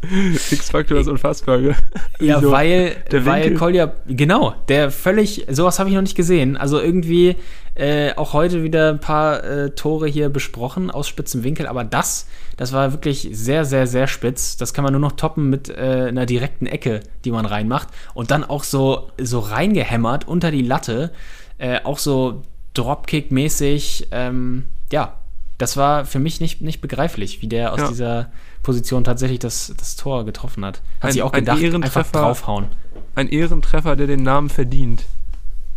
[0.50, 1.58] X-Faktor ist unfassbar.
[1.60, 1.74] gell?
[2.20, 2.50] ja Wieso?
[2.50, 3.54] weil, weil Winkel?
[3.58, 6.56] Kolja, genau, der völlig, sowas habe ich noch nicht gesehen.
[6.56, 7.36] Also irgendwie
[7.76, 12.26] äh, auch heute wieder ein paar äh, Tore hier besprochen aus spitzem Winkel, aber das,
[12.56, 14.56] das war wirklich sehr, sehr, sehr spitz.
[14.56, 18.30] Das kann man nur noch toppen mit äh, einer direkten Ecke, die man reinmacht und
[18.32, 21.12] dann auch so, so reingehämmert unter die Latte,
[21.58, 22.42] äh, auch so
[22.74, 25.14] Dropkick-mäßig, ähm, ja,
[25.58, 27.88] Das war für mich nicht, nicht begreiflich, wie der aus Ja.
[27.88, 30.80] dieser Position tatsächlich das, das Tor getroffen hat.
[31.00, 32.20] Hat Ein- sich auch ein gedacht, einfach Ehrentreffer.
[32.20, 32.66] draufhauen.
[33.14, 35.04] Ein Ehrentreffer, der den Namen verdient.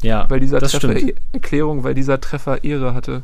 [0.01, 1.13] Ja, Weil dieser das Treffer, stimmt.
[1.31, 3.23] Erklärung, weil dieser Treffer Ehre hatte.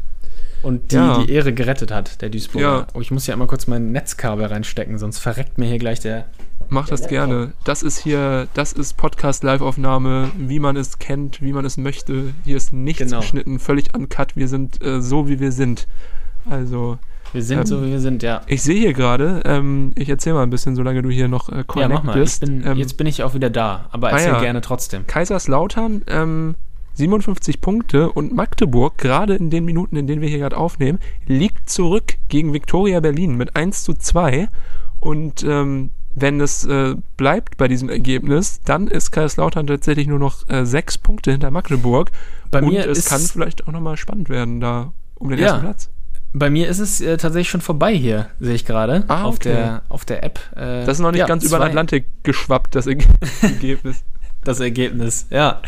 [0.63, 1.23] Und die, Ja.
[1.23, 2.67] die Ehre gerettet hat, der Duisburger.
[2.79, 2.87] Ja.
[2.93, 6.25] Oh, ich muss hier einmal kurz mein Netzkabel reinstecken, sonst verreckt mir hier gleich der.
[6.69, 7.09] Mach das Laptop.
[7.09, 7.53] gerne.
[7.63, 12.33] Das ist hier, das ist Podcast-Live-Aufnahme, wie man es kennt, wie man es möchte.
[12.45, 13.19] Hier ist nichts Genau.
[13.21, 14.35] geschnitten, völlig uncut.
[14.35, 15.87] Wir sind äh, so, wie wir sind.
[16.49, 16.97] Also,
[17.33, 18.41] Wir sind Ähm, so, wie wir sind, ja.
[18.47, 21.57] ich sehe hier gerade, ähm, ich erzähle mal ein bisschen, solange du hier noch äh,
[21.57, 22.13] Ja, connect mach mal.
[22.19, 22.41] Bist.
[22.41, 24.39] bin, ähm, jetzt bin ich auch wieder da, aber ah erzähl ja.
[24.41, 25.05] gerne trotzdem.
[25.07, 26.55] Kaiserslautern, ähm,
[26.95, 31.69] 57 Punkte und Magdeburg, gerade in den Minuten, in denen wir hier gerade aufnehmen, liegt
[31.69, 34.49] zurück gegen Viktoria Berlin mit 1 zu 2.
[34.99, 40.49] Und ähm, wenn es äh, bleibt bei diesem Ergebnis, dann ist Kaiserslautern tatsächlich nur noch
[40.49, 42.11] äh, sechs Punkte hinter Magdeburg.
[42.51, 45.45] Bei und mir es ist- kann vielleicht auch nochmal spannend werden da um den Ja.
[45.45, 45.89] ersten Platz.
[46.33, 49.03] Bei mir ist es äh, tatsächlich schon vorbei hier, sehe ich gerade.
[49.07, 49.49] Ah, auf, okay.
[49.53, 50.39] der, auf der App.
[50.55, 53.07] Äh, Das ist noch nicht ja, ganz über den Atlantik geschwappt, das Erge-
[53.41, 54.03] Ergebnis.
[54.43, 55.61] Das Ergebnis, ja.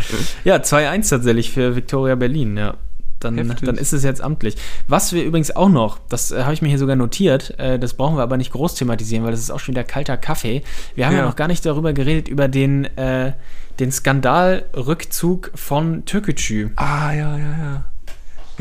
[0.46, 2.76] Ja, 2-1 tatsächlich für Viktoria Berlin, ja.
[3.20, 3.66] Dann, Heftig.
[3.68, 4.56] dann ist es jetzt amtlich.
[4.88, 7.94] Was wir übrigens auch noch, das äh, habe ich mir hier sogar notiert, äh, das
[7.96, 10.64] brauchen wir aber nicht groß thematisieren, weil das ist auch schon wieder kalter Kaffee.
[10.96, 11.26] Wir haben ja, Ja.
[11.26, 13.34] noch gar nicht darüber geredet, über den, äh,
[13.80, 16.70] den Skandalrückzug von Türkgücü.
[16.78, 17.86] Ah, ja, ja, ja.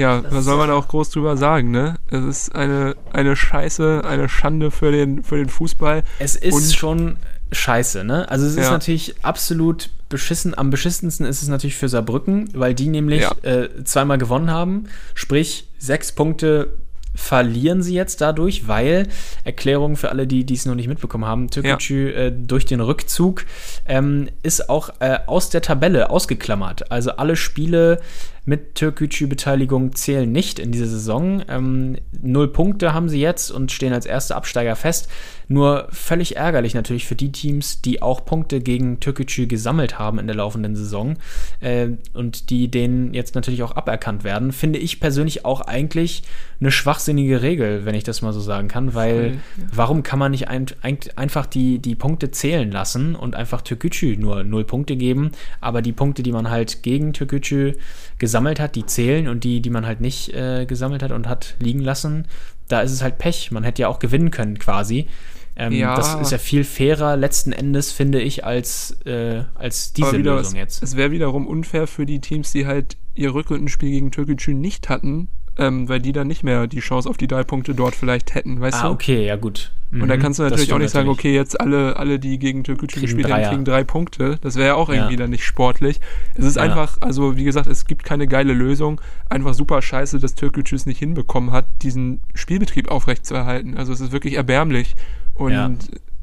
[0.00, 1.96] Ja, was soll man auch groß drüber sagen, ne?
[2.10, 6.02] Es ist eine, eine Scheiße, eine Schande für den, für den Fußball.
[6.18, 7.16] Es ist Und- schon
[7.52, 8.28] scheiße, ne?
[8.30, 8.70] Also es ist Ja.
[8.70, 10.56] natürlich absolut beschissen.
[10.56, 13.32] Am beschissensten ist es natürlich für Saarbrücken, weil die nämlich Ja.
[13.42, 14.84] äh, zweimal gewonnen haben.
[15.14, 16.68] Sprich, sechs Punkte
[17.14, 19.08] verlieren sie jetzt dadurch, weil,
[19.44, 23.44] Erklärung für alle, die dies noch nicht mitbekommen haben, Türkgücü äh, durch den Rückzug
[23.86, 26.90] ähm, ist auch äh, aus der Tabelle ausgeklammert.
[26.92, 28.00] Also alle Spiele
[28.44, 31.42] mit Türkgücü-Beteiligung zählen nicht in dieser Saison.
[31.48, 35.08] Ähm, null Punkte haben sie jetzt und stehen als erste Absteiger fest.
[35.48, 40.26] Nur völlig ärgerlich natürlich für die Teams, die auch Punkte gegen Türkgücü gesammelt haben in
[40.26, 41.16] der laufenden Saison
[41.60, 44.52] äh, und die denen jetzt natürlich auch aberkannt werden.
[44.52, 46.22] Finde ich persönlich auch eigentlich
[46.60, 49.40] eine schwachsinnige Regel, wenn ich das mal so sagen kann, weil
[49.72, 54.16] warum kann man nicht ein, ein, einfach die, die Punkte zählen lassen und einfach Türkgücü
[54.18, 57.74] nur null Punkte geben, aber die Punkte, die man halt gegen Türkgücü
[58.18, 58.29] gesammelt
[58.60, 61.80] hat, die zählen und die, die man halt nicht äh, gesammelt hat und hat liegen
[61.80, 62.26] lassen,
[62.68, 63.50] da ist es halt Pech.
[63.50, 65.08] Man hätte ja auch gewinnen können quasi.
[65.56, 65.96] Ähm, Ja.
[65.96, 70.56] Das ist ja viel fairer letzten Endes, finde ich, als, äh, als diese wieder, Lösung
[70.56, 70.82] jetzt.
[70.82, 75.28] Es wäre wiederum unfair für die Teams, die halt ihr Rückrundenspiel gegen Türkgücü nicht hatten,
[75.60, 78.60] ähm, weil die dann nicht mehr die Chance auf die drei Punkte dort vielleicht hätten,
[78.60, 78.94] weißt Ah, du?
[78.94, 79.70] okay, ja gut.
[79.92, 81.32] Und dann Mhm, kannst du natürlich auch nicht sagen, natürlich.
[81.32, 84.38] okay, jetzt alle, alle, die gegen Türkgücü gespielt haben, kriegen drei Punkte.
[84.40, 85.18] Das wäre ja auch irgendwie Ja.
[85.18, 86.00] dann nicht sportlich.
[86.36, 86.62] Es ist Ja.
[86.62, 89.00] einfach, also wie gesagt, es gibt keine geile Lösung.
[89.28, 93.76] Einfach super scheiße, dass Türkgücü es nicht hinbekommen hat, diesen Spielbetrieb aufrechtzuerhalten.
[93.76, 94.94] Also es ist wirklich erbärmlich.
[95.34, 95.70] Und Ja.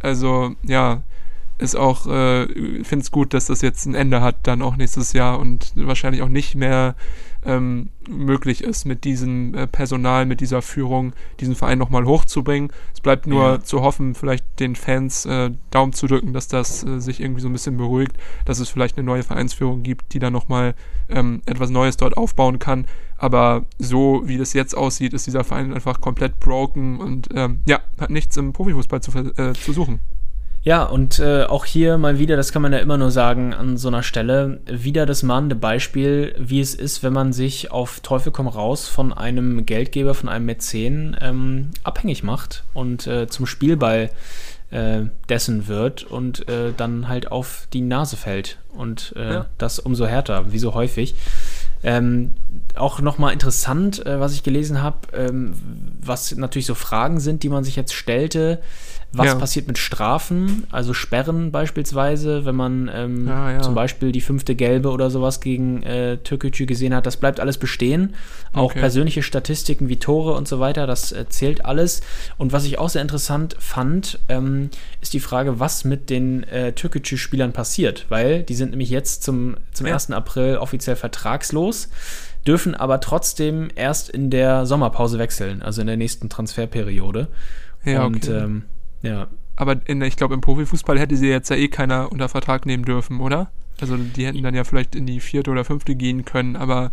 [0.01, 1.03] also, ja,
[1.59, 2.45] ist auch, äh,
[2.83, 6.21] finde es gut, dass das jetzt ein Ende hat, dann auch nächstes Jahr und wahrscheinlich
[6.21, 6.95] auch nicht mehr
[7.45, 12.71] ähm, möglich ist, mit diesem äh, Personal, mit dieser Führung, diesen Verein nochmal hochzubringen.
[12.93, 13.61] Es bleibt nur Ja.
[13.63, 17.47] zu hoffen, vielleicht den Fans äh, Daumen zu drücken, dass das äh, sich irgendwie so
[17.47, 20.75] ein bisschen beruhigt, dass es vielleicht eine neue Vereinsführung gibt, die dann nochmal
[21.09, 22.85] ähm, etwas Neues dort aufbauen kann.
[23.17, 27.79] Aber so wie das jetzt aussieht, ist dieser Verein einfach komplett broken und ähm, ja,
[27.99, 29.99] hat nichts im Profifußball zu, äh, zu suchen.
[30.67, 33.77] Ja, und äh, auch hier mal wieder, das kann man ja immer nur sagen an
[33.77, 38.33] so einer Stelle, wieder das mahnende Beispiel, wie es ist, wenn man sich auf Teufel
[38.33, 44.09] komm raus von einem Geldgeber, von einem Mäzen ähm, abhängig macht und äh, zum Spielball
[44.71, 48.57] äh, dessen wird und äh, dann halt auf die Nase fällt.
[48.75, 49.45] Und äh, Ja.
[49.57, 51.15] das umso härter, wie so häufig.
[51.81, 52.33] Ähm,
[52.75, 55.53] auch nochmal interessant, äh, was ich gelesen habe, ähm,
[56.01, 58.59] was natürlich so Fragen sind, die man sich jetzt stellte.
[59.13, 59.35] Was Ja.
[59.35, 63.61] passiert mit Strafen, also Sperren beispielsweise, wenn man ähm, Ja, ja.
[63.61, 67.57] zum Beispiel die fünfte Gelbe oder sowas gegen äh, Türkgücü gesehen hat, das bleibt alles
[67.57, 68.15] bestehen.
[68.53, 68.79] Auch Okay.
[68.81, 72.01] persönliche Statistiken wie Tore und so weiter, das äh, zählt alles.
[72.37, 74.69] Und was ich auch sehr interessant fand, ähm,
[75.01, 79.55] ist die Frage, was mit den äh, Türkgücü-Spielern passiert, weil die sind nämlich jetzt zum,
[79.71, 79.93] zum Ja.
[79.93, 80.11] 1.
[80.11, 81.87] April offiziell vertragslos,
[82.45, 87.27] dürfen aber trotzdem erst in der Sommerpause wechseln, also in der nächsten Transferperiode.
[87.85, 88.31] Ja, und okay.
[88.43, 88.63] ähm,
[89.01, 92.65] ja, Aber in, ich glaube, im Profifußball hätte sie jetzt ja eh keiner unter Vertrag
[92.65, 93.51] nehmen dürfen, oder?
[93.79, 96.91] Also die hätten dann ja vielleicht in die vierte oder fünfte gehen können, aber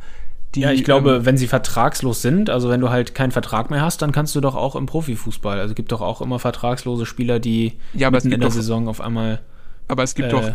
[0.54, 0.60] die.
[0.60, 3.80] ja, ich glaube, ähm, wenn sie vertragslos sind, also wenn du halt keinen Vertrag mehr
[3.80, 5.58] hast, dann kannst du doch auch im Profifußball.
[5.58, 8.54] Also gibt doch auch immer vertragslose Spieler, die Ja, aber es mitten in der doch-
[8.54, 9.40] Saison auf einmal.
[9.88, 10.50] aber es gibt äh, doch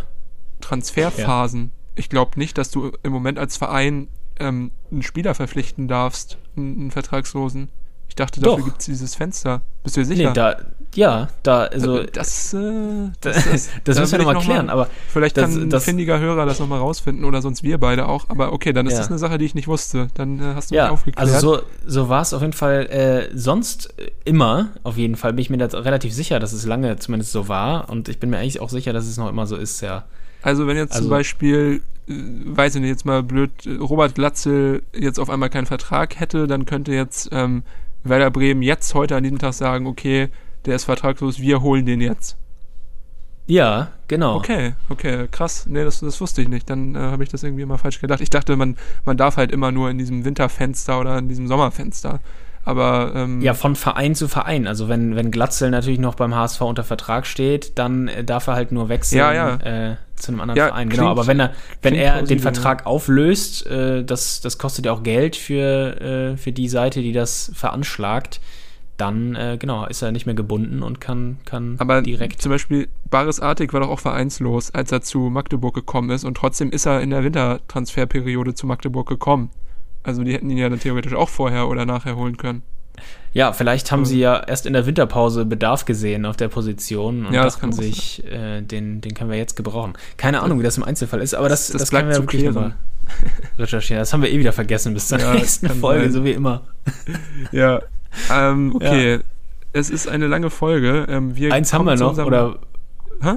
[0.62, 1.72] Transferphasen.
[1.96, 4.08] Ich glaube nicht, dass du im Moment als Verein
[4.40, 7.70] ähm, einen Spieler verpflichten darfst, einen, einen Vertragslosen.
[8.20, 9.62] Dachte, dafür gibt es dieses Fenster.
[9.84, 10.28] Bist du dir sicher?
[10.30, 10.58] Nee, da,
[10.96, 12.58] ja, da, also, Äh, das, äh,
[13.22, 16.46] das, das, da müssen wir nochmal klären, aber Vielleicht das- kann ein das- findiger Hörer
[16.46, 18.26] das nochmal rausfinden oder sonst wir beide auch.
[18.30, 19.00] Aber okay, dann ist Ja.
[19.00, 20.08] das eine Sache, die ich nicht wusste.
[20.16, 21.28] Dann äh, hast du mich ja, aufgeklärt.
[21.34, 25.34] also so, so war es auf jeden Fall äh, sonst äh, immer, auf jeden Fall
[25.34, 28.30] bin ich mir da relativ sicher, dass es lange zumindest so war und ich bin
[28.32, 30.06] mir eigentlich auch sicher, dass es noch immer so ist, ja.
[30.42, 32.14] Also wenn jetzt zum Also- Beispiel, äh,
[32.46, 36.66] weiß ich nicht, jetzt mal blöd, Robert Glatzel jetzt auf einmal keinen Vertrag hätte, dann
[36.66, 37.62] könnte jetzt ähm,
[38.04, 40.30] Werder Bremen jetzt heute an diesem Tag sagen, okay,
[40.66, 42.38] der ist vertragslos, wir holen den jetzt.
[43.50, 44.36] Ja, genau.
[44.36, 45.66] Okay, okay, krass.
[45.68, 46.70] Nee, das, das wusste ich nicht.
[46.70, 48.22] Dann äh, habe ich das irgendwie immer falsch gedacht.
[48.22, 52.20] Ich dachte, man, man darf halt immer nur in diesem Winterfenster oder in diesem Sommerfenster.
[52.66, 54.68] Aber ähm, Ja, von Verein zu Verein.
[54.68, 58.54] Also wenn, wenn Glatzel natürlich noch beim HSV unter Vertrag steht, dann äh, darf er
[58.56, 59.56] halt nur wechseln Ja, ja.
[59.92, 60.90] Äh, zu einem anderen Ja, Verein.
[60.90, 61.52] klingt- Genau, aber wenn er,
[61.82, 66.52] wenn er den Vertrag auflöst, äh, das, das kostet ja auch Geld für, äh, für
[66.52, 68.42] die Seite, die das veranschlagt,
[68.98, 72.42] dann äh, genau, ist er nicht mehr gebunden und kann, kann Aber direkt.
[72.42, 76.36] zum Beispiel Baris Artig war doch auch vereinslos, als er zu Magdeburg gekommen ist und
[76.36, 79.52] trotzdem ist er in der Wintertransferperiode zu Magdeburg gekommen.
[80.04, 82.64] Also die hätten ihn ja dann theoretisch auch vorher oder nachher holen können.
[83.32, 84.06] Ja, vielleicht haben Ähm.
[84.06, 87.72] sie ja erst in der Winterpause Bedarf gesehen auf der Position und Ja, das kann
[87.72, 89.94] sich, äh, den, den können wir jetzt gebrauchen.
[90.18, 92.44] Keine Ahnung, wie das im Einzelfall ist, aber das, Das- das, das können wir wirklich
[92.44, 92.76] nochmal
[93.58, 94.00] recherchieren.
[94.02, 96.12] Das haben wir eh wieder vergessen bis zur Ja, nächsten Folge, sein.
[96.14, 96.64] so wie immer.
[97.52, 97.82] Ja.
[98.32, 99.20] Ähm, okay.
[99.72, 101.06] Es ist eine lange Folge.
[101.10, 102.58] Ähm, Eins haben wir noch, oder?
[103.22, 103.34] Hä?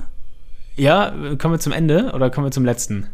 [0.76, 3.08] Ja, kommen wir zum Ende oder kommen wir zum letzten?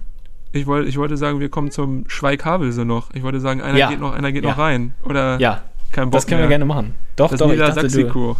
[0.52, 3.10] Ich, wollt, ich wollte sagen, wir kommen zum Schweig-Havelse noch.
[3.14, 3.88] Ich wollte sagen, einer Ja.
[3.90, 4.50] geht noch, einer geht Ja.
[4.50, 4.94] noch rein.
[5.04, 6.48] Oder Ja, kein Bock das können wir mehr.
[6.58, 6.94] gerne machen.
[7.16, 8.36] Doch, Das doch, Niedersaxiko.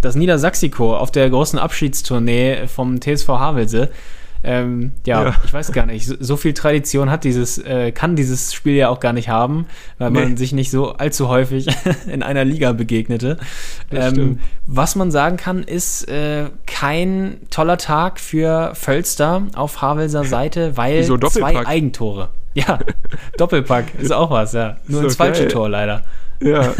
[0.00, 3.90] das Niedersaxiko auf der großen Abschiedstournee vom TSV Havelse.
[4.42, 5.34] Ähm, ja, Ja.
[5.44, 6.06] ich weiß gar nicht.
[6.06, 9.66] So, so viel Tradition hat dieses, äh, kann dieses Spiel ja auch gar nicht haben,
[9.98, 10.20] weil Nee.
[10.20, 11.66] man sich nicht so allzu häufig
[12.10, 13.36] in einer Liga begegnete.
[13.90, 20.76] Ähm, was man sagen kann, ist äh, kein toller Tag für Völster auf Havelser Seite,
[20.76, 21.66] weil Wieso zwei?
[21.66, 22.30] Eigentore.
[22.52, 22.80] Ja,
[23.38, 24.78] Doppelpack ist auch was, ja.
[24.88, 25.52] Nur Ist ins falsche geil.
[25.52, 26.02] Tor leider.
[26.42, 26.72] Ja,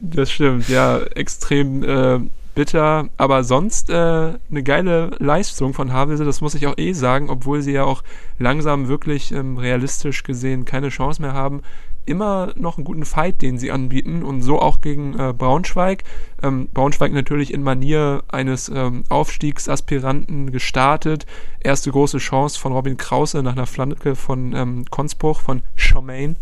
[0.00, 0.68] das stimmt.
[0.68, 2.20] Ja, extrem äh,
[2.56, 3.08] bitter.
[3.16, 7.62] Aber sonst äh, eine geile Leistung von Havelse, das muss ich auch eh sagen, obwohl
[7.62, 8.02] sie ja auch
[8.40, 11.62] langsam wirklich ähm, realistisch gesehen keine Chance mehr haben.
[12.06, 16.04] Immer noch einen guten Fight, den sie anbieten und so auch gegen äh, Braunschweig.
[16.42, 21.26] Ähm, Braunschweig natürlich in Manier eines ähm, Aufstiegsaspiranten gestartet.
[21.60, 26.36] Erste große Chance von Robin Krause nach einer Flanke von ähm, Konspruch, von Schaumain.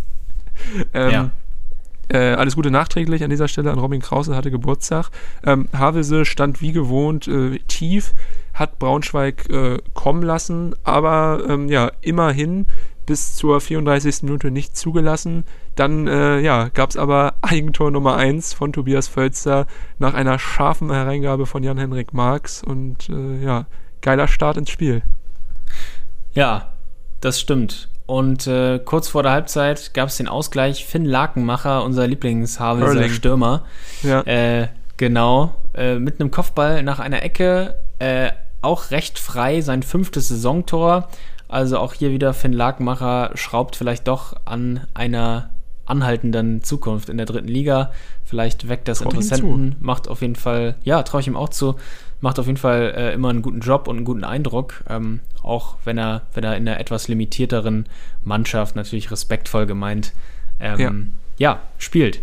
[0.93, 1.31] Ähm, Ja.
[2.15, 5.11] Äh, alles Gute nachträglich an dieser Stelle an Robin Krause, hatte Geburtstag.
[5.45, 8.15] Ähm, Havelse stand wie gewohnt äh, tief,
[8.53, 12.67] hat Braunschweig äh, kommen lassen, aber ähm, ja, immerhin
[13.07, 14.23] bis zur 34.
[14.23, 15.45] Minute nicht zugelassen.
[15.75, 19.67] Dann äh, ja, gab es aber Eigentor Nummer 1 von Tobias Völzer
[19.99, 23.67] nach einer scharfen Hereingabe von Jan-Henrik Marx und äh, ja,
[24.01, 25.03] geiler Start ins Spiel.
[26.33, 26.73] Ja,
[27.21, 27.89] das stimmt.
[28.07, 30.85] Und äh, kurz vor der Halbzeit gab es den Ausgleich.
[30.85, 33.09] Finn Lakenmacher, unser Lieblingshavelser.
[33.09, 33.65] Stürmer,
[34.03, 38.31] Ja, äh, genau, äh, mit einem Kopfball nach einer Ecke, äh,
[38.61, 41.09] auch recht frei, sein fünftes Saisontor.
[41.49, 45.51] Also auch hier wieder Finn Lakenmacher schraubt vielleicht doch an einer
[45.87, 47.91] anhaltenden Zukunft in der dritten Liga.
[48.25, 51.77] Vielleicht weckt das Interessenten, macht auf jeden Fall, ja, traue ich ihm auch zu,
[52.25, 55.77] macht auf jeden Fall äh, immer einen guten Job und einen guten Eindruck, ähm, auch
[55.85, 57.85] wenn er, wenn er in einer etwas limitierteren
[58.25, 60.14] Mannschaft natürlich respektvoll gemeint,
[60.59, 61.61] ähm, ja.
[61.77, 62.22] spielt.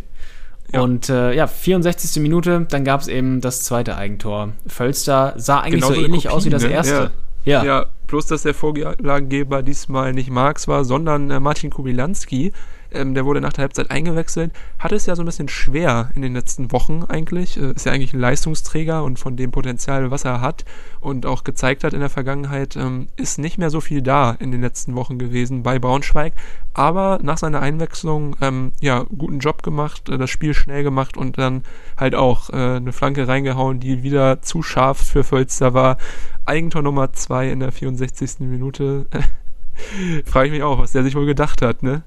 [0.74, 0.82] Ja.
[0.82, 2.22] Und äh, ja, 64.
[2.22, 4.54] Minute, dann gab es eben das zweite Eigentor.
[4.66, 6.72] Völster sah eigentlich Genauso so ähnlich Kopie, aus wie das ne?
[6.72, 7.12] erste.
[7.46, 7.64] Ja.
[7.64, 12.54] Ja, bloß dass der Vorlagengeber diesmal nicht Marx war, sondern äh, Martin Kubilanski.
[12.92, 14.52] Ähm, der wurde nach der Halbzeit eingewechselt.
[14.80, 17.58] Hatte es ja so ein bisschen schwer in den letzten Wochen eigentlich.
[17.58, 20.66] Äh, ist ja eigentlich ein Leistungsträger und von dem Potenzial, was er hat
[21.00, 24.52] und auch gezeigt hat in der Vergangenheit, ähm, ist nicht mehr so viel da in
[24.52, 26.34] den letzten Wochen gewesen bei Braunschweig.
[26.74, 31.38] Aber nach seiner Einwechslung, ähm, ja, guten Job gemacht, äh, das Spiel schnell gemacht und
[31.38, 31.64] dann
[31.98, 35.98] halt auch äh, eine Flanke reingehauen, die wieder zu scharf für Völster war.
[36.46, 38.40] Eigentor Nummer 2 in der 64.
[38.40, 39.06] Minute.
[40.26, 42.04] Frage ich mich auch, was der sich wohl gedacht hat, ne?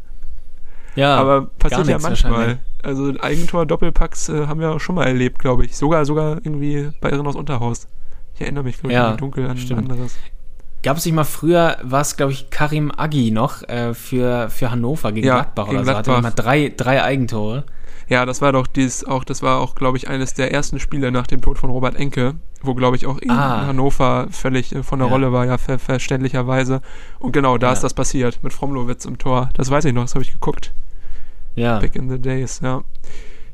[0.97, 2.59] Ja, Aber passiert ja manchmal.
[2.83, 5.77] Also Eigentor, Doppelpacks äh, haben wir auch schon mal erlebt, glaube ich.
[5.77, 7.89] Sogar, sogar irgendwie bei Irrenhaus Unterhaus.
[8.35, 9.91] Ich erinnere mich, glaube ich, Ja, dunkel an stimmt.
[9.91, 10.17] anderes.
[10.85, 14.71] Gab es nicht mal früher, war es, glaube ich, Karim Agi noch äh, für, für
[14.71, 15.91] Hannover gegen Ja, Gladbach gegen oder so.
[15.93, 16.23] Hatte Gladbach.
[16.23, 17.65] mal drei, drei Eigentore.
[18.09, 21.11] Ja, das war doch dies auch, das war auch, glaube ich, eines der ersten Spiele
[21.11, 23.67] nach dem Tod von Robert Enke, wo, glaube ich, auch in Ah.
[23.67, 25.15] Hannover völlig äh, von der Ja.
[25.15, 26.83] Rolle war, ja, ver verständlicherweise.
[27.19, 27.73] Und genau, da Ja.
[27.73, 29.49] ist das passiert, mit Fromlowitz im Tor.
[29.55, 30.75] Das weiß ich noch, das habe ich geguckt.
[31.55, 31.79] Ja.
[31.79, 32.83] Back in the days, ja.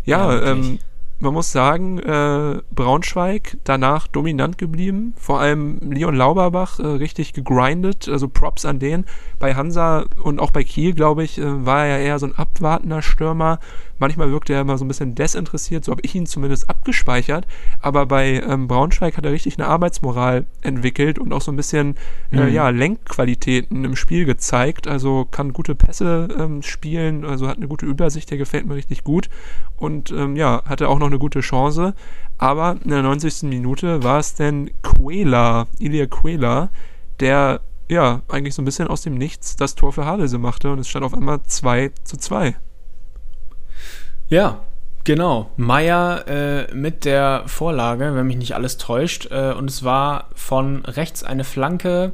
[0.05, 0.79] Ja, Ja, ähm,
[1.21, 5.15] man muss sagen, äh, Braunschweig danach dominant geblieben.
[5.17, 8.09] Vor allem Leon Lauberbach äh, richtig gegrindet.
[8.09, 9.05] Also Props an den.
[9.39, 12.35] Bei Hansa und auch bei Kiel, glaube ich, äh, war er ja eher so ein
[12.37, 13.59] abwartender Stürmer.
[14.01, 15.85] Manchmal wirkte er immer so ein bisschen desinteressiert.
[15.85, 17.47] So habe ich ihn zumindest abgespeichert.
[17.81, 21.95] Aber bei ähm, Braunschweig hat er richtig eine Arbeitsmoral entwickelt und auch so ein bisschen
[22.33, 22.53] äh, Mhm.
[22.53, 24.89] ja, Lenkqualitäten im Spiel gezeigt.
[24.89, 27.25] Also kann gute Pässe ähm, spielen.
[27.25, 28.31] Also hat eine gute Übersicht.
[28.31, 29.29] Der gefällt mir richtig gut.
[29.77, 31.95] Und ähm, ja, hatte auch noch eine gute Chance.
[32.39, 33.43] Aber in der 90.
[33.51, 36.71] Minute war es denn Quela, Ilya Quela,
[37.21, 40.79] der ja eigentlich so ein bisschen aus dem Nichts das Tor für Havelse machte und
[40.79, 42.55] es stand auf einmal 2 zu 2.
[44.31, 44.61] Ja,
[45.05, 45.51] genau.
[45.57, 49.31] Meier äh, mit der Vorlage, wenn mich nicht alles täuscht.
[49.31, 52.13] Äh, und es war von rechts eine Flanke,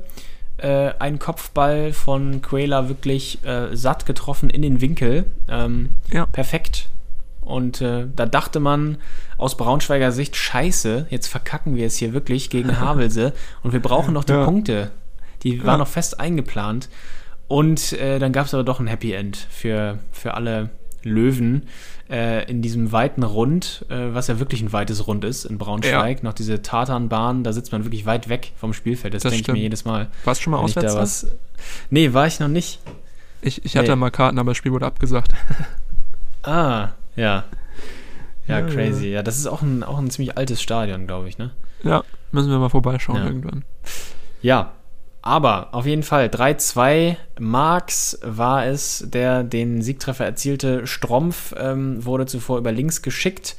[0.58, 5.26] äh, ein Kopfball von Quela wirklich äh, satt getroffen in den Winkel.
[5.48, 6.26] Ähm, Ja.
[6.26, 6.88] Perfekt.
[7.42, 8.98] Und äh, da dachte man
[9.38, 14.14] aus Braunschweiger Sicht, scheiße, jetzt verkacken wir es hier wirklich gegen Havelse und wir brauchen
[14.14, 14.44] noch die Ja.
[14.44, 14.90] Punkte.
[15.42, 15.64] Die Ja.
[15.64, 16.88] waren noch fest eingeplant.
[17.46, 20.70] Und äh, dann gab es aber doch ein Happy End für, für alle
[21.04, 21.68] Löwen
[22.10, 26.22] äh, in diesem weiten Rund, äh, was ja wirklich ein weites Rund ist in Braunschweig.
[26.22, 29.14] Noch diese Tatanbahn, da sitzt man wirklich weit weg vom Spielfeld.
[29.14, 30.08] Das, Das denke ich mir jedes Mal.
[30.24, 30.94] Warst du schon mal auswärts?
[30.94, 31.26] da was.
[31.90, 32.80] Nee, war ich noch nicht.
[33.42, 33.96] Ich, ich hatte Nee.
[33.96, 35.32] mal Karten, aber das Spiel wurde abgesagt.
[36.42, 37.44] Ah, ja.
[38.46, 39.08] Ja, Ja, crazy.
[39.08, 41.50] Ja, das ist auch ein, auch ein ziemlich altes Stadion, glaube ich, ne?
[41.82, 43.24] ja, müssen wir mal vorbeischauen Ja.
[43.26, 43.64] irgendwann.
[44.42, 44.72] Ja,
[45.26, 47.16] aber auf jeden Fall 3-2.
[47.40, 50.86] Marx war es, der den Siegtreffer erzielte.
[50.86, 53.56] Strompf ähm, wurde zuvor über links geschickt.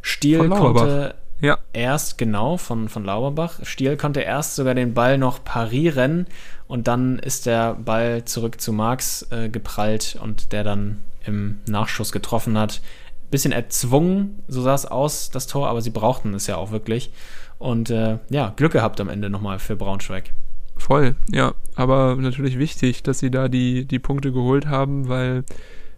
[0.00, 3.60] Stiel konnte Ja, erst, genau, von, von Lauberbach.
[3.64, 6.26] Stiel konnte erst sogar den Ball noch parieren
[6.66, 12.12] und dann ist der Ball zurück zu Marx äh, geprallt und der dann im Nachschuss
[12.12, 12.80] getroffen hat.
[13.30, 17.12] Bisschen erzwungen, so sah es aus, das Tor, aber sie brauchten es ja auch wirklich.
[17.58, 20.32] Und äh, ja, Glück gehabt am Ende nochmal für Braunschweig.
[20.90, 21.14] Voll.
[21.30, 25.44] Ja, aber natürlich wichtig, dass sie da die, die Punkte geholt haben, weil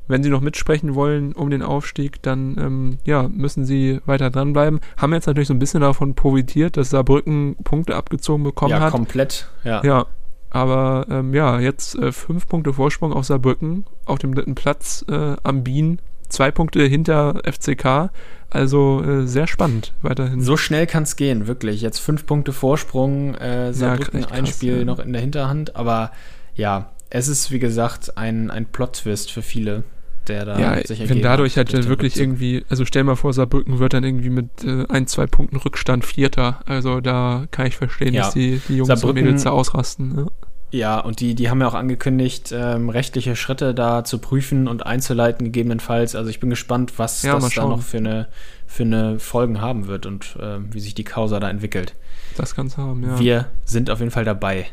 [0.07, 4.81] wenn sie noch mitsprechen wollen um den Aufstieg, dann ähm, ja, müssen sie weiter dranbleiben.
[4.99, 8.91] Haben jetzt natürlich so ein bisschen davon profitiert, dass Saarbrücken Punkte abgezogen bekommen ja, hat.
[8.91, 9.49] komplett.
[9.65, 9.83] Ja.
[9.83, 10.07] Ja,
[10.51, 15.37] aber ähm, ja, jetzt äh, fünf Punkte Vorsprung auf Saarbrücken, auf dem dritten Platz äh,
[15.43, 18.11] am Bien, zwei Punkte hinter FCK,
[18.55, 20.41] also äh, sehr spannend weiterhin.
[20.43, 21.81] So schnell kann es gehen, wirklich.
[21.81, 24.85] Jetzt fünf Punkte Vorsprung, äh, Saarbrücken echt krass, ein Spiel ja.
[24.85, 26.13] noch in der Hinterhand, aber
[26.55, 29.85] ja, es ist wie gesagt ein, ein Plot-Twist für viele,
[30.29, 32.23] der da ja, sich wenn dadurch hat halt wirklich Rückzug.
[32.23, 36.05] irgendwie, also stell mal vor, Saarbrücken wird dann irgendwie mit äh, ein, zwei Punkten Rückstand
[36.05, 36.61] Vierter.
[36.67, 38.23] Also da kann ich verstehen, Ja.
[38.25, 40.15] dass die, die Jungs und Saarbrücken- Mädels da ausrasten.
[40.15, 40.27] Ne?
[40.73, 44.87] Ja, und die, die haben ja auch angekündigt, ähm, rechtliche Schritte da zu prüfen und
[44.87, 46.17] einzuleiten, gegebenenfalls.
[46.17, 48.29] Also ich bin gespannt, was Ja, das da noch für eine,
[48.67, 51.95] für eine Folgen haben wird und ähm, wie sich die Causa da entwickelt.
[52.39, 53.19] Das kann's haben, ja.
[53.21, 54.67] Wir sind auf jeden Fall dabei.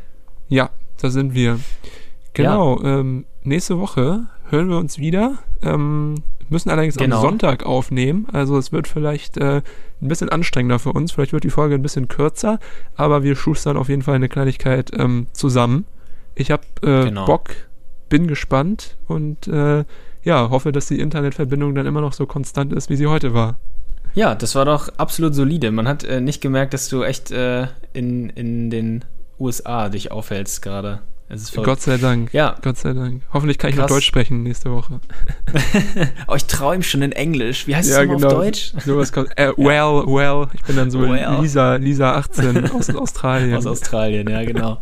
[0.47, 0.69] Ja,
[1.01, 1.59] da sind wir.
[2.33, 5.39] Genau, ähm, nächste Woche hören wir uns wieder.
[5.61, 6.15] Ähm,
[6.49, 7.17] müssen allerdings Genau.
[7.17, 8.27] am Sonntag aufnehmen.
[8.31, 9.61] Also es wird vielleicht äh,
[10.01, 11.11] ein bisschen anstrengender für uns.
[11.11, 12.59] Vielleicht wird die Folge ein bisschen kürzer,
[12.95, 15.85] aber wir schustern auf jeden Fall eine Kleinigkeit ähm, zusammen.
[16.35, 17.25] Ich habe äh, Genau.
[17.25, 17.49] Bock,
[18.09, 19.83] bin gespannt und äh,
[20.23, 23.57] ja, hoffe, dass die Internetverbindung dann immer noch so konstant ist, wie sie heute war.
[24.15, 25.71] Ja, das war doch absolut solide.
[25.71, 29.05] Man hat äh, nicht gemerkt, dass du echt äh, in, in den
[29.39, 31.01] USA dich aufhältst gerade.
[31.55, 32.33] Gott sei Dank.
[32.33, 33.21] Ja, Gott sei Dank.
[33.31, 33.97] Hoffentlich kann ich noch Krass.
[33.97, 34.99] Deutsch sprechen nächste Woche.
[36.27, 37.67] oh, ich träume schon in Englisch.
[37.67, 38.73] Wie heißt es nochmal auf Deutsch?
[38.83, 39.29] Sowas kommt.
[39.37, 40.47] Äh, well, well.
[40.53, 41.37] Ich bin dann so Well.
[41.41, 43.55] Lisa, Lisa 18 aus Australien.
[43.55, 44.81] Aus Australien, ja, genau.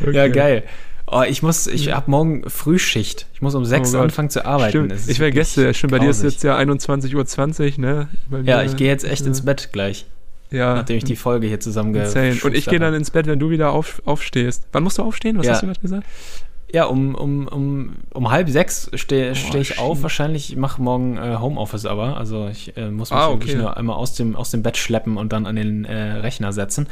[0.00, 0.14] Okay.
[0.16, 0.64] Ja, geil.
[1.06, 3.26] Oh, ich muss, ich habe morgen Frühschicht.
[3.34, 4.04] Ich muss um sechs Oh Gott.
[4.04, 4.90] anfangen zu arbeiten.
[5.06, 8.08] Ich vergesse, stimmt, bei dir ist jetzt ja 21.20 Uhr, ne?
[8.30, 10.06] Bei Ja, mir, ich gehe jetzt echt äh, ins Bett gleich,
[10.52, 10.74] Ja.
[10.76, 12.36] nachdem ich die Folge hier zusammen Insane.
[12.44, 14.66] Und ich gehe dann ins Bett, wenn du wieder auf, aufstehst.
[14.72, 15.38] Wann musst du aufstehen?
[15.38, 15.52] Was Ja.
[15.52, 16.06] hast du gerade gesagt?
[16.74, 19.96] Ja, um, um, um, um halb sechs stehe steh ich auf.
[19.98, 20.02] shit.
[20.04, 22.16] Wahrscheinlich ich mache morgen äh, Homeoffice aber.
[22.16, 23.60] Also ich äh, muss mich Ah, wirklich okay.
[23.60, 26.88] nur einmal aus dem, aus dem Bett schleppen und dann an den äh, Rechner setzen.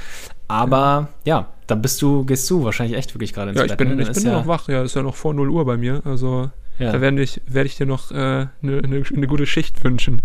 [0.49, 3.71] Aber ja, dann bist du, gehst du wahrscheinlich echt wirklich gerade ins Ja, Bett.
[3.73, 4.03] ich bin, ne?
[4.03, 4.69] Ich bin ja, noch wach.
[4.69, 6.03] Ja, ist ja noch vor 0 Uhr bei mir.
[6.05, 6.51] Also
[6.81, 10.22] Ja, da werde ich, werd ich dir noch eine äh, ne, ne, gute Schicht wünschen.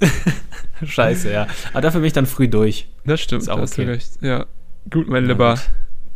[0.84, 1.46] scheiße, ja.
[1.72, 2.88] Aber dafür bin ich dann früh durch.
[3.04, 3.90] Das stimmt, Ist auch da hast du okay.
[3.90, 4.10] recht.
[4.22, 4.46] Ja.
[4.90, 5.54] Gut, mein Na Lieber.
[5.54, 5.70] gut.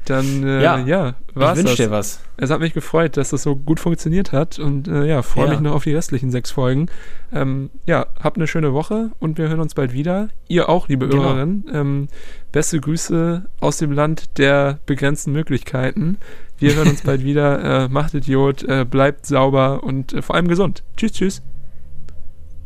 [0.06, 1.76] Dann, äh, Ja, ja, Ich war's wünsche das.
[1.76, 2.20] dir was.
[2.36, 5.50] Es hat mich gefreut, dass das so gut funktioniert hat und äh, ja, freue Ja.
[5.52, 6.86] mich noch auf die restlichen sechs Folgen.
[7.32, 10.28] Ähm, ja, habt eine schöne Woche und wir hören uns bald wieder.
[10.48, 11.24] Ihr auch, liebe Genau.
[11.24, 11.64] Hörerinnen.
[11.72, 12.08] Ähm,
[12.52, 16.18] beste Grüße aus dem Land der begrenzten Möglichkeiten.
[16.58, 17.84] Wir hören uns bald wieder.
[17.84, 20.84] Äh, macht Idiot, äh, bleibt sauber und äh, vor allem gesund.
[20.96, 21.42] Tschüss, tschüss.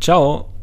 [0.00, 0.49] Ciao.